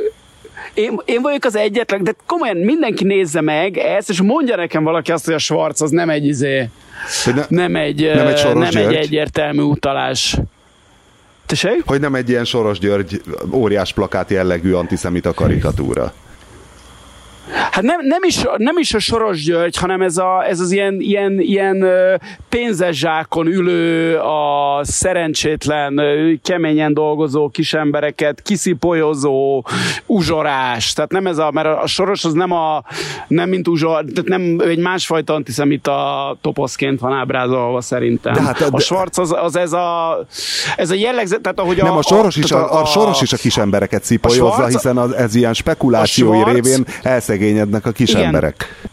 [0.74, 5.12] én, én vagyok az egyetlen, de komolyan mindenki nézze meg ezt, és mondja nekem valaki
[5.12, 6.68] azt, hogy a Schwarz az nem egy izé,
[7.34, 10.36] ne, nem egy, nem egy, nem egy egyértelmű utalás.
[11.46, 11.82] Tessék?
[11.86, 16.12] Hogy nem egy ilyen Soros György óriás plakát jellegű antiszemita karikatúra.
[17.52, 21.00] Hát nem, nem, is, nem is a Soros György, hanem ez, a, ez az ilyen,
[21.00, 21.86] ilyen, ilyen
[22.48, 26.00] pénzes zsákon ülő, a szerencsétlen,
[26.42, 29.64] keményen dolgozó kis embereket kiszipolyozó
[30.06, 30.92] uzsorás.
[30.92, 32.84] Tehát nem ez a, mert a Soros az nem a,
[33.28, 38.32] nem mint uzsor, tehát nem egy másfajta antiszemita toposzként van ábrázolva szerintem.
[38.32, 40.18] De hát, a, a Schwarz az, az ez a,
[40.76, 43.32] ez a jellegzet, tehát ahogy nem, a, a, Soros is a, a, a, Soros is
[43.32, 48.24] a kis embereket szipolyozza, hiszen az, ez ilyen spekulációi révén elszeg szegényednek a kis Igen.
[48.24, 48.88] emberek.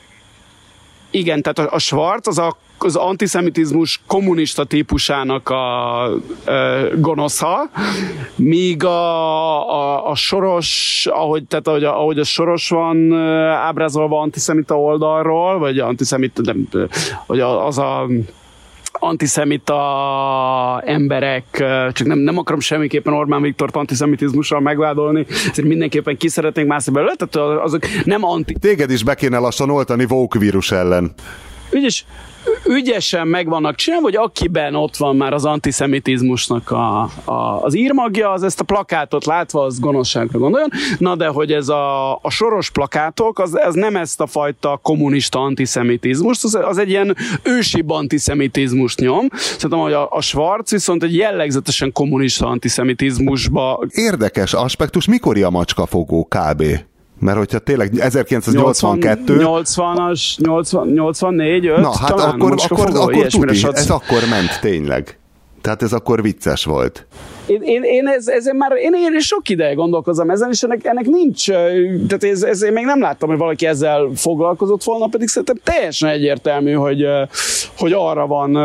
[1.11, 6.09] Igen, tehát a, a Schwarz az a az antiszemitizmus kommunista típusának a
[6.45, 7.69] e, gonosza,
[8.35, 13.13] míg a, a, a soros, ahogy, tehát ahogy, ahogy a soros van
[13.49, 16.67] ábrázolva antiszemita oldalról, vagy antiszemita, nem,
[17.25, 18.07] hogy az a
[18.99, 21.45] antiszemita emberek,
[21.91, 27.13] csak nem, nem akarom semmiképpen Orbán Viktort antiszemitizmussal megvádolni, ezért mindenképpen ki szeretnénk mászni belőle,
[27.15, 28.53] tehát azok nem anti...
[28.53, 31.13] Téged is be kéne lassan oltani Vogue vírus ellen.
[31.77, 32.05] Ügyes,
[32.65, 38.31] ügyesen meg vannak csinálva, hogy akiben ott van már az antiszemitizmusnak a, a, az írmagja,
[38.31, 40.69] az ezt a plakátot látva, az gonoszságra gondoljon.
[40.97, 45.39] Na de, hogy ez a, a soros plakátok, az, ez nem ezt a fajta kommunista
[45.39, 49.27] antiszemitizmus, az, az egy ilyen ősibb antiszemitizmus nyom.
[49.31, 53.85] Szerintem, hogy a, a Schwarz viszont egy jellegzetesen kommunista antiszemitizmusba...
[53.89, 56.63] Érdekes aspektus, mikori a macskafogó kb?
[57.19, 59.37] Mert hogyha tényleg 1982...
[59.43, 65.19] 80-as, 80, 84, 5, Na, hát talán akkor, akkor, akkor tuti, ez akkor ment tényleg.
[65.61, 67.07] Tehát ez akkor vicces volt
[67.47, 71.05] én, én, én ez, ezen már én, én sok ideje gondolkozom ezen, és ennek, ennek
[71.05, 71.45] nincs,
[72.07, 76.09] tehát ez, ez, én még nem láttam, hogy valaki ezzel foglalkozott volna, pedig szerintem teljesen
[76.09, 77.05] egyértelmű, hogy,
[77.77, 78.57] hogy arra van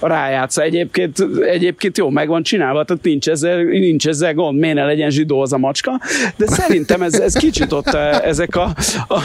[0.00, 0.62] rájátszva.
[0.62, 5.10] Egyébként, egyébként jó, meg van csinálva, tehát nincs ezzel, nincs ezzel gond, miért ne legyen
[5.10, 6.00] zsidó az a macska,
[6.36, 8.74] de szerintem ez, ez kicsit ott ezek a,
[9.08, 9.18] a,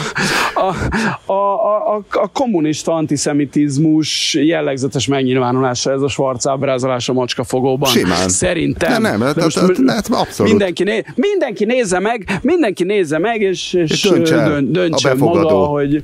[0.54, 7.90] a, a, a, a kommunista antiszemitizmus jellegzetes megnyilvánulása, ez a Schwarz ábrázolás a macska fogóban.
[7.90, 8.28] Simán.
[8.28, 10.52] Szerintem nem, nem, most tehát, tehát abszolút.
[10.52, 14.28] Mindenki, né, mindenki nézze meg, mindenki nézze meg, és, és, és
[14.62, 16.02] döntse maga, hogy,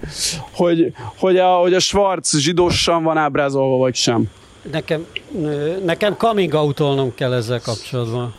[0.53, 4.24] hogy, hogy, a, hogy a Schwarz zsidósan van ábrázolva, vagy sem.
[4.72, 5.07] Nekem,
[5.84, 8.34] nekem coming out kell ezzel kapcsolatban.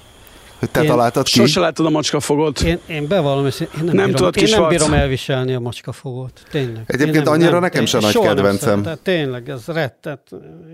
[0.72, 1.32] Te Én találtad ki?
[1.32, 2.62] Sose látod a macskafogót.
[2.62, 6.44] Én, én bevallom, hogy én nem, Nem bírom, tudod, én nem bírom elviselni a macskafogót.
[6.52, 6.84] Tényleg.
[6.86, 8.84] Egyébként Én nem, annyira nem, nekem én se nagy nem kedvencem.
[8.84, 9.04] szeretem.
[9.04, 10.22] Tényleg, ez rettet.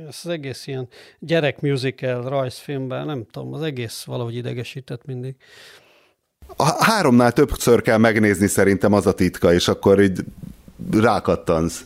[0.09, 0.87] Ez az egész ilyen
[1.19, 5.35] gyerek musical, rajzfilmben, nem tudom, az egész valahogy idegesített mindig.
[6.55, 10.19] A háromnál többször kell megnézni szerintem az a titka, és akkor így
[10.91, 11.85] rákattansz.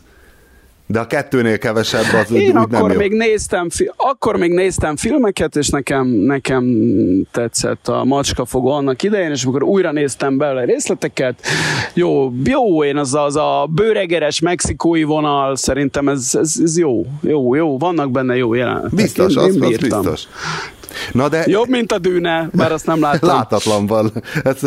[0.88, 2.97] De a kettőnél kevesebb az Én úgy nem akkor jó.
[2.97, 6.63] még, néztem, akkor még néztem filmeket, és nekem, nekem
[7.31, 11.41] tetszett a macskafogó annak idején, és amikor újra néztem belőle részleteket,
[11.93, 17.55] jó, jó, én az, az a bőregeres mexikói vonal, szerintem ez, ez, ez jó, jó,
[17.55, 18.89] jó, vannak benne jó jelenetek.
[18.89, 20.27] Biztos, én, az, én az biztos.
[21.11, 23.29] Na de Jobb, mint a dűne, bár azt nem láttam.
[23.36, 24.11] látatlan van.
[24.43, 24.59] Ez,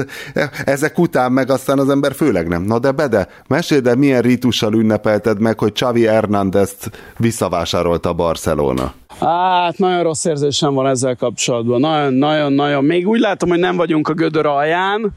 [0.64, 2.62] ezek után meg aztán az ember főleg nem.
[2.62, 6.76] Na de Bede, meséld el, milyen rítussal ünnepelted meg, hogy Xavi Hernández
[7.16, 8.92] visszavásárolta a Barcelona.
[9.20, 11.80] Hát, nagyon rossz érzésem van ezzel kapcsolatban.
[11.80, 12.84] Nagyon, nagyon, nagyon.
[12.84, 15.12] Még úgy látom, hogy nem vagyunk a gödör alján.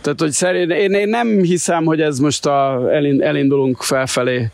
[0.00, 4.50] Tehát, hogy szerint, én, én nem hiszem, hogy ez most a, elind, elindulunk felfelé.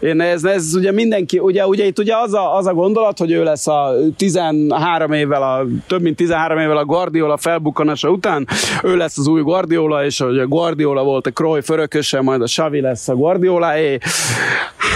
[0.00, 3.30] Én ez, ez ugye mindenki, ugye, ugye itt ugye az a, az a gondolat, hogy
[3.30, 8.46] ő lesz a 13 évvel, a, több mint 13 évvel a Guardiola felbukkanása után,
[8.82, 12.44] ő lesz az új Guardiola, és hogy a Guardiola volt a Cruyff örököse, majd a
[12.44, 13.98] Xavi lesz a Guardiolaé.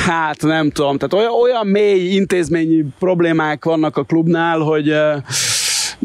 [0.06, 5.16] Hát nem tudom, tehát olyan, olyan mély intézményi problémák vannak a klubnál, hogy eh,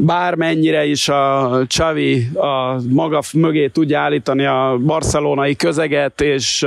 [0.06, 6.66] bármennyire is a Xavi a maga mögé tudja állítani a barcelonai közeget, és,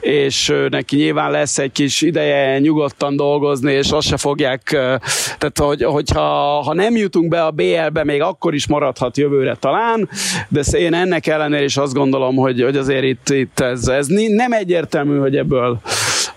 [0.00, 4.98] és neki nyilván lesz egy kis ideje nyugodtan dolgozni, és azt se fogják, eh,
[5.38, 6.22] tehát hogy, hogyha
[6.62, 10.08] ha nem jutunk be a BL-be, még akkor is maradhat jövőre talán,
[10.48, 14.52] de én ennek ellenére is azt gondolom, hogy, hogy azért itt, itt ez, ez nem
[14.52, 15.80] egyértelmű, hogy ebből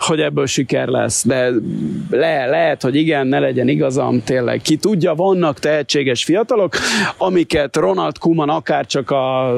[0.10, 1.52] hogy ebből siker lesz, de
[2.10, 4.62] le, lehet, hogy igen, ne legyen igazam, tényleg.
[4.62, 6.76] Ki tudja, vannak tehetséges fiatalok,
[7.18, 9.54] amiket Ronald Koeman akár csak a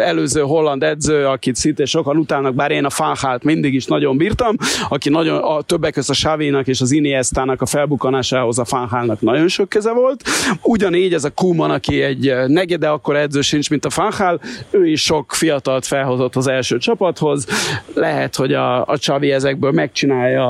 [0.00, 4.56] előző holland edző, akit szintén sokan utálnak, bár én a Fanhalt mindig is nagyon bírtam,
[4.88, 9.48] aki nagyon, a többek között a Xavinak és az Iniestának a felbukanásához a Fanhálnak nagyon
[9.48, 10.22] sok keze volt.
[10.62, 15.02] Ugyanígy ez a Koeman, aki egy negyede akkor edző sincs, mint a Fanhál, ő is
[15.02, 17.46] sok fiatalt felhozott az első csapathoz.
[17.94, 20.48] Lehet, hogy a, a Xavi ezekből megcsinálja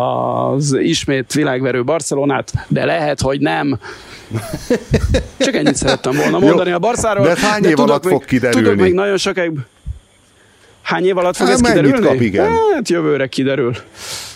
[0.51, 3.79] az ismét világverő Barcelonát, de lehet, hogy nem.
[5.39, 7.27] Csak ennyit szerettem volna mondani Jó, a Barszáról.
[7.27, 8.67] de hány év tudok alatt még, fog kiderülni?
[8.67, 9.53] Tudok még nagyon sokáig...
[10.83, 12.07] Hány év alatt fog Hát ez kiderülni?
[12.07, 12.51] kap, igen?
[12.75, 13.75] Hát jövőre kiderül.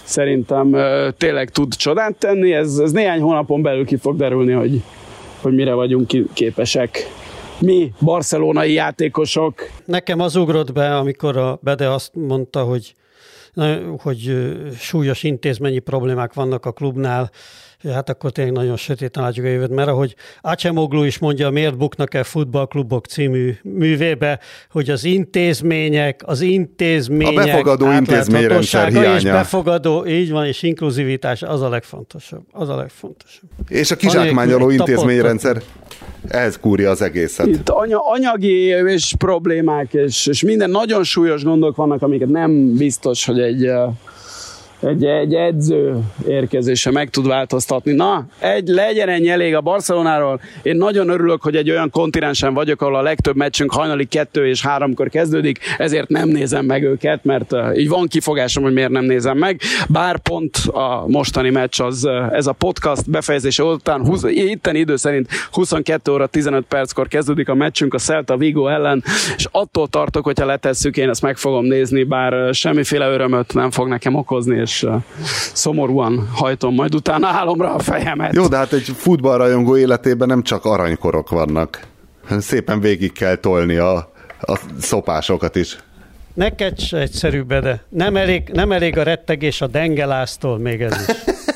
[0.03, 0.76] Szerintem
[1.18, 2.53] tényleg tud csodát tenni.
[2.53, 4.82] Ez, ez néhány hónapon belül ki fog derülni, hogy,
[5.41, 7.11] hogy mire vagyunk képesek.
[7.59, 12.95] Mi, barcelonai játékosok, Nekem az ugrott be, amikor a Bede azt mondta, hogy
[13.98, 17.30] hogy súlyos intézményi problémák vannak a klubnál,
[17.88, 22.14] hát akkor tényleg nagyon sötéten látjuk a jövőt, mert ahogy Acemoglu is mondja, miért buknak
[22.14, 24.38] el futballklubok című művébe,
[24.70, 29.38] hogy az intézmények, az intézmények A befogadó intézményrendszer átláthatósága és hiánya.
[29.38, 32.42] befogadó, így van, és inkluzivitás, az a legfontosabb.
[32.53, 33.48] Az a legfontosabb.
[33.68, 35.62] És a kizsákmányoló Anélkül, hogy
[36.28, 37.46] ehhez kúrja az egészet.
[37.46, 43.24] itt anya, anyagi és problémák, és, és minden nagyon súlyos gondok vannak, amiket nem biztos,
[43.24, 43.70] hogy egy,
[44.80, 47.92] egy, egy edző érkezése meg tud változtatni.
[47.92, 50.40] Na, egy legyen ennyi elég a Barcelonáról.
[50.62, 54.62] Én nagyon örülök, hogy egy olyan kontinensen vagyok, ahol a legtöbb meccsünk hajnali kettő és
[54.62, 59.04] háromkor kezdődik, ezért nem nézem meg őket, mert eh, így van kifogásom, hogy miért nem
[59.04, 59.60] nézem meg.
[59.88, 64.96] Bár pont a mostani meccs az, eh, ez a podcast befejezése után, 20, itteni idő
[64.96, 69.02] szerint 22 óra 15 perckor kezdődik a meccsünk a Celta Vigo ellen,
[69.36, 73.70] és attól tartok, hogyha letesszük, én ezt meg fogom nézni, bár eh, semmiféle örömöt nem
[73.70, 75.02] fog nekem okozni, és eh,
[75.52, 78.34] szomorúan hajtom majd utána álomra a fejemet.
[78.34, 81.80] Jó, de hát egy futballrajongó életében nem csak aranykorok vannak.
[82.38, 83.96] Szépen végig kell tolni a,
[84.40, 85.78] a szopásokat is.
[86.34, 87.82] Neked se egyszerű, Bede.
[87.88, 91.16] Nem elég, nem elég a rettegés a dengeláztól, még ez is.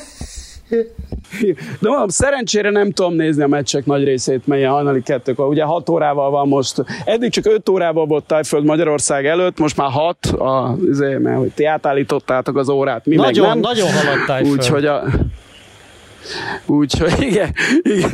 [1.79, 5.47] De mondom, szerencsére nem tudom nézni a meccsek nagy részét, melyen hajnali kettőkor.
[5.47, 9.89] Ugye 6 órával van most, eddig csak 5 órával volt Tájföld Magyarország előtt, most már
[9.91, 13.71] 6, a, azért, mert hogy ti átállítottátok az órát, mi Nagyon, meg nem.
[13.71, 14.51] nagyon haladtál föl.
[14.51, 15.03] Úgyhogy a,
[16.65, 18.11] Úgyhogy igen, igen.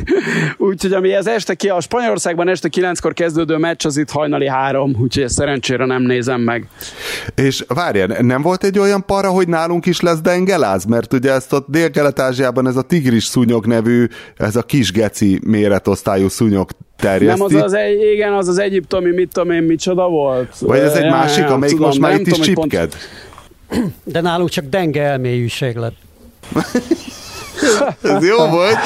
[0.56, 4.96] Úgyhogy ami ez este ki, a Spanyolországban este 9-kor kezdődő meccs, az itt hajnali három,
[5.00, 6.66] úgyhogy ezt szerencsére nem nézem meg.
[7.34, 10.84] És várjál, nem volt egy olyan para, hogy nálunk is lesz dengeláz?
[10.84, 14.06] Mert ugye ezt a Dél-Kelet-Ázsiában ez a tigris szúnyog nevű,
[14.36, 17.40] ez a kis geci méretosztályú szúnyog terjeszti.
[17.40, 20.58] Nem az az egy, igen, az az egyiptomi, mit tudom én, micsoda volt.
[20.58, 22.70] Vagy ez egy Ja, másik, ja, amelyik tudom, most már nem itt is hogy pont-
[22.70, 22.94] csipked?
[24.04, 25.96] De nálunk csak denge elmélyűség lett.
[28.02, 28.78] Ez jó volt.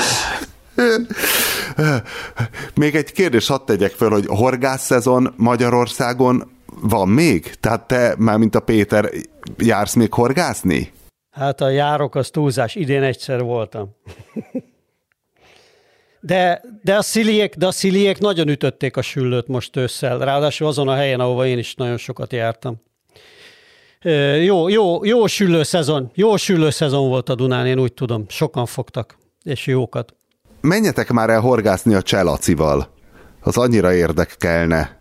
[2.75, 6.51] Még egy kérdés hadd tegyek föl, hogy horgász szezon Magyarországon
[6.81, 7.55] van még?
[7.61, 9.11] Tehát te, már mint a Péter,
[9.59, 10.93] jársz még horgászni?
[11.31, 12.75] Hát a járok az túlzás.
[12.75, 13.97] Idén egyszer voltam.
[16.21, 20.19] De, de, a sziliek, de a sziliek nagyon ütötték a süllőt most ősszel.
[20.19, 22.83] Ráadásul azon a helyen, ahova én is nagyon sokat jártam.
[24.43, 26.11] Jó, jó, jó süllő szezon.
[26.15, 28.25] Jó süllő szezon volt a Dunán, én úgy tudom.
[28.29, 30.15] Sokan fogtak, és jókat.
[30.61, 32.95] Menjetek már el horgászni a Cselacival.
[33.41, 34.96] Az annyira érdekelne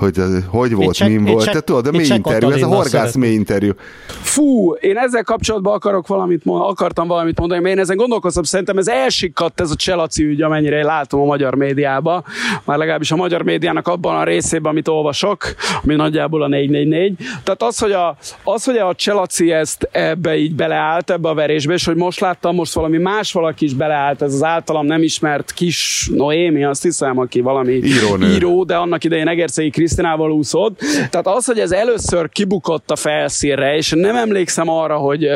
[0.00, 1.50] hogy hogy volt, min volt.
[1.50, 3.72] Te tudod, a mély interjú, ez a horgász mély interjú.
[4.06, 8.78] Fú, én ezzel kapcsolatban akarok valamit mond, akartam valamit mondani, mert én ezen gondolkoztam, szerintem
[8.78, 12.24] ez elsikadt ez a Cselaci ügy, amennyire én látom a magyar médiába,
[12.64, 15.44] már legalábbis a magyar médiának abban a részében, amit olvasok,
[15.84, 17.16] ami nagyjából a 444.
[17.44, 21.72] Tehát az, hogy a, az, hogy a Cselaci ezt ebbe így beleállt, ebbe a verésbe,
[21.72, 25.52] és hogy most láttam, most valami más valaki is beleállt, ez az általam nem ismert
[25.52, 28.34] kis Noémi, azt hiszem, aki valami Írónő.
[28.34, 30.80] író, de annak idején Egerszegi Krisztinával úszott.
[31.10, 35.28] Tehát az, hogy ez először kibukott a felszínre, és nem emlékszem arra, hogy,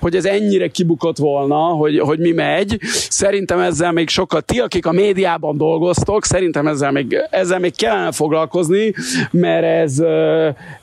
[0.00, 2.78] hogy ez ennyire kibukott volna, hogy, hogy mi megy.
[3.08, 8.12] Szerintem ezzel még sokat, ti, akik a médiában dolgoztok, szerintem ezzel még, ezzel még kellene
[8.12, 8.94] foglalkozni,
[9.30, 10.02] mert ez,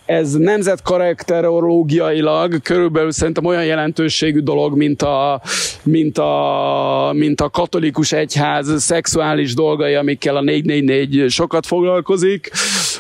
[0.05, 5.41] ez nemzetkarakterológiailag körülbelül szerintem olyan jelentőségű dolog, mint a,
[5.84, 12.51] mint a, mint a katolikus egyház szexuális dolgai, amikkel a 444 sokat foglalkozik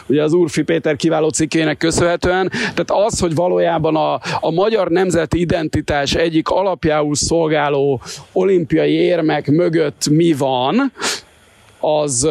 [0.07, 2.49] ugye az Urfi Péter kiváló cikkének köszönhetően.
[2.49, 8.01] Tehát az, hogy valójában a, a magyar nemzeti identitás egyik alapjául szolgáló
[8.31, 10.91] olimpiai érmek mögött mi van,
[11.83, 12.27] az,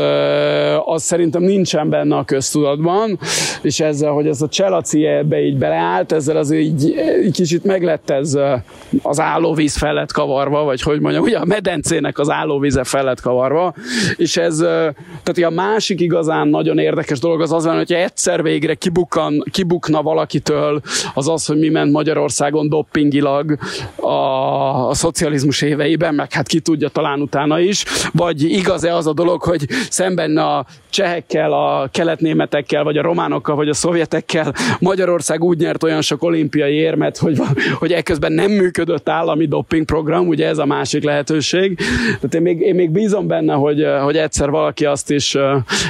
[0.84, 3.18] az szerintem nincsen benne a köztudatban,
[3.62, 6.84] és ezzel, hogy ez a Cselaci ebbe így beleállt, ezzel az így,
[7.24, 8.38] így kicsit meglett ez
[9.02, 13.74] az állóvíz felett kavarva, vagy hogy mondjam, ugye a medencének az állóvíze felett kavarva,
[14.16, 14.56] és ez,
[15.22, 20.80] tehát a másik igazán nagyon érdekes dolog az az, hogyha egyszer végre kibukkan, kibukna valakitől
[21.14, 23.58] az az, hogy mi ment Magyarországon doppingilag
[23.96, 24.08] a,
[24.88, 29.41] a szocializmus éveiben, meg hát ki tudja talán utána is, vagy igaz-e az a dolog,
[29.44, 35.82] hogy szemben a csehekkel, a keletnémetekkel, vagy a románokkal, vagy a szovjetekkel Magyarország úgy nyert
[35.82, 37.38] olyan sok olimpiai érmet, hogy,
[37.78, 41.76] hogy ekközben nem működött állami dopingprogram, ugye ez a másik lehetőség.
[42.04, 45.36] Tehát én még, én még bízom benne, hogy, hogy egyszer valaki azt is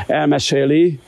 [0.06, 0.98] elmeséli,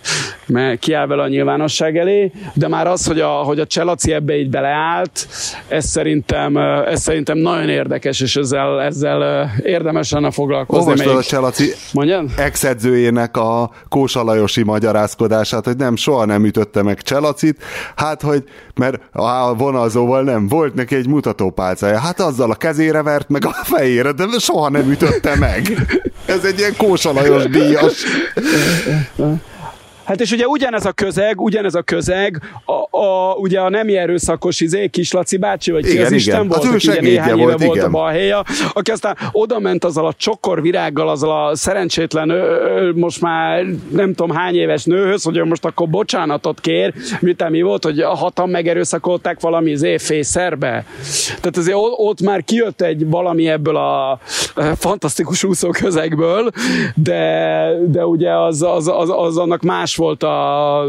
[0.47, 4.37] mert kiáll vele a nyilvánosság elé, de már az, hogy a, hogy a Cselaci ebbe
[4.37, 5.27] így beleállt,
[5.69, 10.91] ez szerintem, ez szerintem nagyon érdekes, és ezzel, ezzel érdemes lenne foglalkozni.
[10.91, 12.34] Olvastad a Cselaci Mondjad?
[12.37, 17.63] Ex-edzőjének a Kósalajosi magyarázkodását, hogy nem, soha nem ütötte meg Cselacit,
[17.97, 23.29] hát, hogy, mert a vonalzóval nem, volt neki egy mutatópálcája, hát azzal a kezére vert
[23.29, 25.87] meg a fejére, de soha nem ütötte meg.
[26.27, 28.05] Ez egy ilyen Kósalajos díjas.
[30.05, 34.61] Hát és ugye ugyanez a közeg, ugyanez a közeg, a, a, ugye a nemi erőszakos
[34.61, 36.19] izé, Kislaci bácsi, vagy igen, ki az igen.
[36.19, 37.89] Isten volt, az aki néhány volt, éve volt igen.
[37.89, 42.33] a balhéja, aki aztán oda ment azzal a csokor virággal, azzal a szerencsétlen,
[42.95, 47.63] most már nem tudom hány éves nőhöz, hogy ő most akkor bocsánatot kér, miután mi
[47.63, 50.85] volt, hogy a hatan megerőszakolták valami izé fészerbe.
[51.27, 54.19] Tehát azért ott már kijött egy valami ebből a
[54.77, 56.51] fantasztikus úszó közegből,
[56.95, 60.85] de, de ugye az, az, az, az annak más más volt a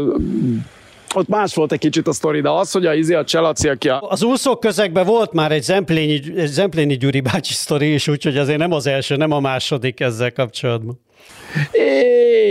[1.14, 3.88] ott más volt egy kicsit a sztori, de az, hogy a Izi a Cselaci, aki
[3.88, 4.00] a...
[4.08, 8.58] Az úszók közegben volt már egy Zemplényi, egy Zemplényi Gyuri bácsi sztori is, úgyhogy azért
[8.58, 11.00] nem az első, nem a második ezzel kapcsolatban.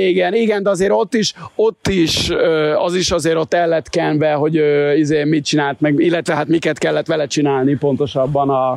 [0.07, 2.29] Igen, igen, de azért ott is, ott is,
[2.77, 4.61] az is azért ott el lett kenve, hogy
[4.97, 8.71] izé mit csinált meg, illetve hát miket kellett vele csinálni pontosabban a,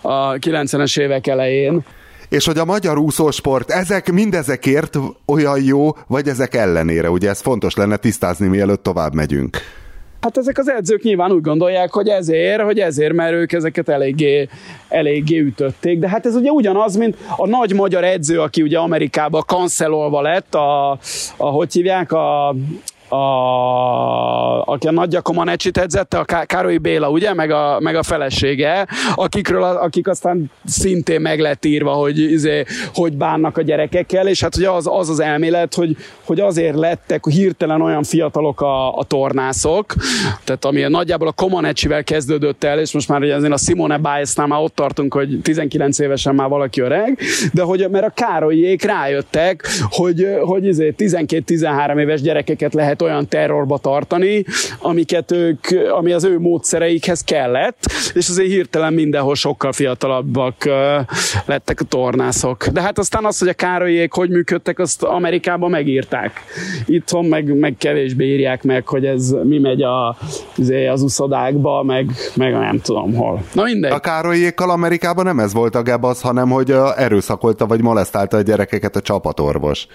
[0.00, 1.84] a 90-es évek elején
[2.28, 7.74] és hogy a magyar úszósport ezek mindezekért olyan jó, vagy ezek ellenére, ugye ez fontos
[7.74, 9.58] lenne tisztázni, mielőtt tovább megyünk.
[10.20, 14.48] Hát ezek az edzők nyilván úgy gondolják, hogy ezért, hogy ezért, mert ők ezeket eléggé,
[14.88, 15.98] eléggé ütötték.
[15.98, 20.54] De hát ez ugye ugyanaz, mint a nagy magyar edző, aki ugye Amerikában kancelolva lett,
[20.54, 20.90] a,
[21.36, 22.54] a hogy hívják, a,
[23.08, 28.86] a, aki a Nagy Giacomanecsit edzette, a Károly Béla, ugye, meg a, meg a felesége,
[29.14, 34.56] akikről, akik aztán szintén meg lett írva, hogy, izé, hogy bánnak a gyerekekkel, és hát
[34.56, 39.94] ugye az az, az elmélet, hogy, hogy azért lettek hirtelen olyan fiatalok a, a tornászok,
[40.44, 44.46] tehát ami nagyjából a Comanecivel kezdődött el, és most már ugye azért a Simone Biles-nál
[44.46, 47.18] már ott tartunk, hogy 19 évesen már valaki öreg,
[47.52, 53.28] de hogy mert a Károlyék rájöttek, hogy, hogy izé 12-13 éves gyerekeket lehet lehet olyan
[53.28, 54.44] terrorba tartani,
[54.78, 55.58] amiket ők,
[55.90, 57.84] ami az ő módszereikhez kellett,
[58.14, 60.64] és azért hirtelen mindenhol sokkal fiatalabbak
[61.44, 62.66] lettek a tornászok.
[62.66, 66.44] De hát aztán az, hogy a Károlyék hogy működtek, azt Amerikában megírták.
[66.86, 70.16] Itthon meg, meg kevésbé írják meg, hogy ez mi megy a,
[70.56, 73.42] izé, az uszodákba, meg, meg nem tudom hol.
[73.52, 73.92] Na mindegy.
[73.92, 78.96] A Károlyékkal Amerikában nem ez volt a gebasz, hanem hogy erőszakolta vagy molesztálta a gyerekeket
[78.96, 79.86] a csapatorvos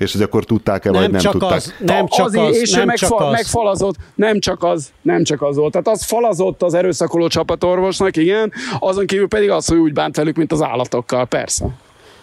[0.00, 1.52] és hogy akkor tudták-e, vagy nem csak tudták.
[1.52, 3.30] Az, nem csak Azért, az, és nem ő meg, csak az.
[3.30, 5.72] megfalazott, nem csak az, nem csak az volt.
[5.72, 10.36] Tehát az falazott az erőszakoló csapatorvosnak, igen, azon kívül pedig az, hogy úgy bánt velük,
[10.36, 11.66] mint az állatokkal, persze.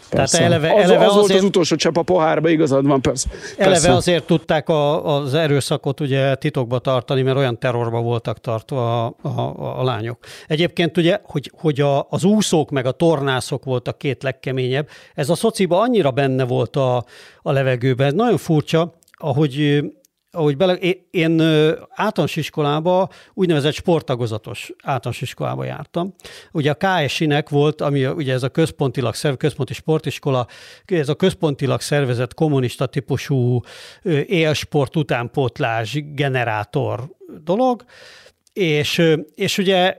[0.10, 0.38] Persze.
[0.38, 3.30] Tehát eleve, az, eleve az volt azért, az utolsó csepp a pohárba, igazad van, persze.
[3.58, 3.94] eleve persze.
[3.94, 9.28] azért tudták a, az erőszakot ugye titokba tartani, mert olyan terrorba voltak tartva a, a,
[9.28, 10.20] a, a lányok.
[10.48, 15.36] Egyébként ugye, hogy, hogy a, az úszók meg a tornászok voltak két legkeményebb, ez a
[15.36, 17.06] szociba annyira benne volt a,
[17.42, 19.84] a levegőben, ez nagyon furcsa, ahogy
[20.38, 20.74] ahogy bele,
[21.12, 21.42] én,
[21.90, 26.14] általános iskolába, úgynevezett sporttagozatos általános iskolába jártam.
[26.52, 30.48] Ugye a KSI-nek volt, ami ugye ez a központilag szerv, központi sportiskola,
[30.86, 33.62] ez a központilag szervezett kommunista típusú
[34.26, 37.10] élsport utánpótlás generátor
[37.44, 37.84] dolog,
[38.54, 39.98] és, és ugye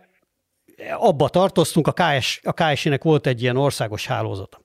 [0.99, 4.61] abba tartoztunk, a, KS, a KSI-nek volt egy ilyen országos hálózata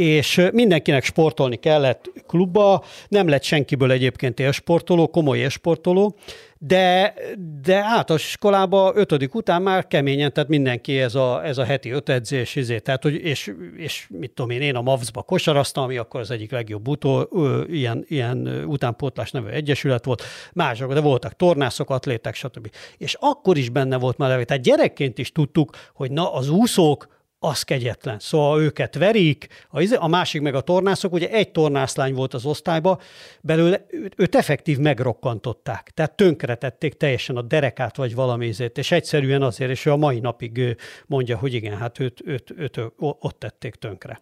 [0.00, 6.16] és mindenkinek sportolni kellett klubba, nem lett senkiből egyébként élsportoló, komoly élsportoló,
[6.58, 7.14] de,
[7.62, 12.08] de általános iskolába ötödik után már keményen, tehát mindenki ez a, ez a heti öt
[12.08, 16.20] edzés, izé, tehát, hogy, és, és mit tudom én, én a MAVS-ba kosaraztam, ami akkor
[16.20, 20.22] az egyik legjobb utó, ö, ilyen, ilyen utánpótlás nevű egyesület volt,
[20.52, 22.70] mások, de voltak tornászok, atléták, stb.
[22.98, 24.46] És akkor is benne volt már levét.
[24.46, 28.18] Tehát gyerekként is tudtuk, hogy na az úszók, az kegyetlen.
[28.18, 33.00] Szóval őket verik, a, a másik meg a tornászok, ugye egy tornászlány volt az osztályba,
[33.40, 33.86] belőle
[34.16, 35.90] őt effektív megrokkantották.
[35.94, 40.76] Tehát tönkretették teljesen a derekát, vagy valamizét, és egyszerűen azért, és ő a mai napig
[41.06, 44.20] mondja, hogy igen, hát őt, őt, őt, őt ott tették tönkre.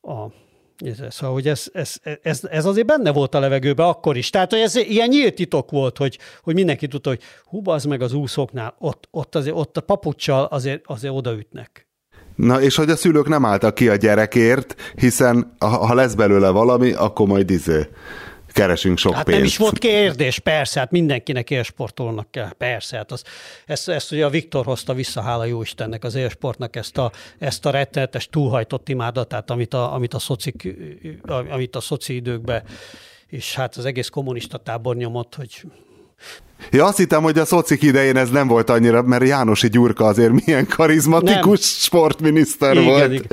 [0.00, 0.26] A,
[1.08, 4.30] Szóval, hogy ez, ez, ez, ez azért benne volt a levegőben akkor is.
[4.30, 8.02] Tehát, hogy ez ilyen nyílt titok volt, hogy, hogy mindenki tudta, hogy hú, az meg
[8.02, 11.88] az úszóknál, ott, ott, azért, ott a papucsal azért, azért odaütnek.
[12.36, 16.92] Na, és hogy a szülők nem álltak ki a gyerekért, hiszen ha lesz belőle valami,
[16.92, 17.88] akkor majd izé
[18.52, 19.38] keresünk sok hát pénzt.
[19.38, 22.96] nem is volt kérdés, persze, hát mindenkinek élsportolónak kell, persze.
[22.96, 23.24] Hát az,
[23.66, 27.66] ezt, ezt ugye a Viktor hozta vissza, hála jó Istennek, az élsportnak ezt a, ezt
[27.66, 30.76] a rettenetes túlhajtott imádatát, amit a, amit a, szocik,
[31.50, 32.62] amit a szoci időkben
[33.30, 35.62] és hát az egész kommunista tábor nyomott, hogy
[36.70, 40.44] Ja, azt hittem, hogy a szocik idején ez nem volt annyira, mert Jánosi Gyurka azért
[40.44, 41.58] milyen karizmatikus nem.
[41.58, 43.12] sportminiszter igen, volt.
[43.12, 43.26] Igen.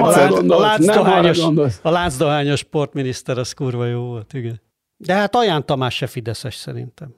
[0.00, 1.38] A, láncdohányos,
[1.82, 4.60] a láncdohányos sportminiszter, az kurva jó volt, igen.
[4.96, 7.14] De hát Aján Tamás se Fideszes szerintem.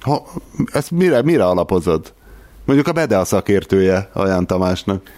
[0.00, 0.26] Ha,
[0.72, 2.12] ezt mire, mire alapozod?
[2.64, 5.10] Mondjuk a Bede a szakértője Aján Tamásnak.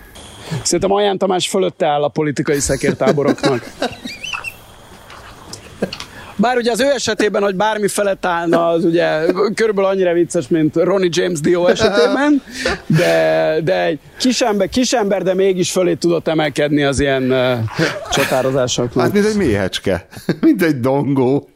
[0.62, 3.64] Szerintem Aján Tamás fölötte áll a politikai szekértáboroknak.
[6.37, 10.76] Bár ugye az ő esetében, hogy bármi felett állna, az ugye körülbelül annyira vicces, mint
[10.76, 12.43] Ronnie James Dio esetében,
[12.87, 17.59] de, de egy kisember, kisember, de mégis fölé tudott emelkedni az ilyen uh,
[18.12, 19.05] csatározásoknak.
[19.05, 20.07] Hát mint egy méhecske,
[20.41, 21.49] mint egy dongó.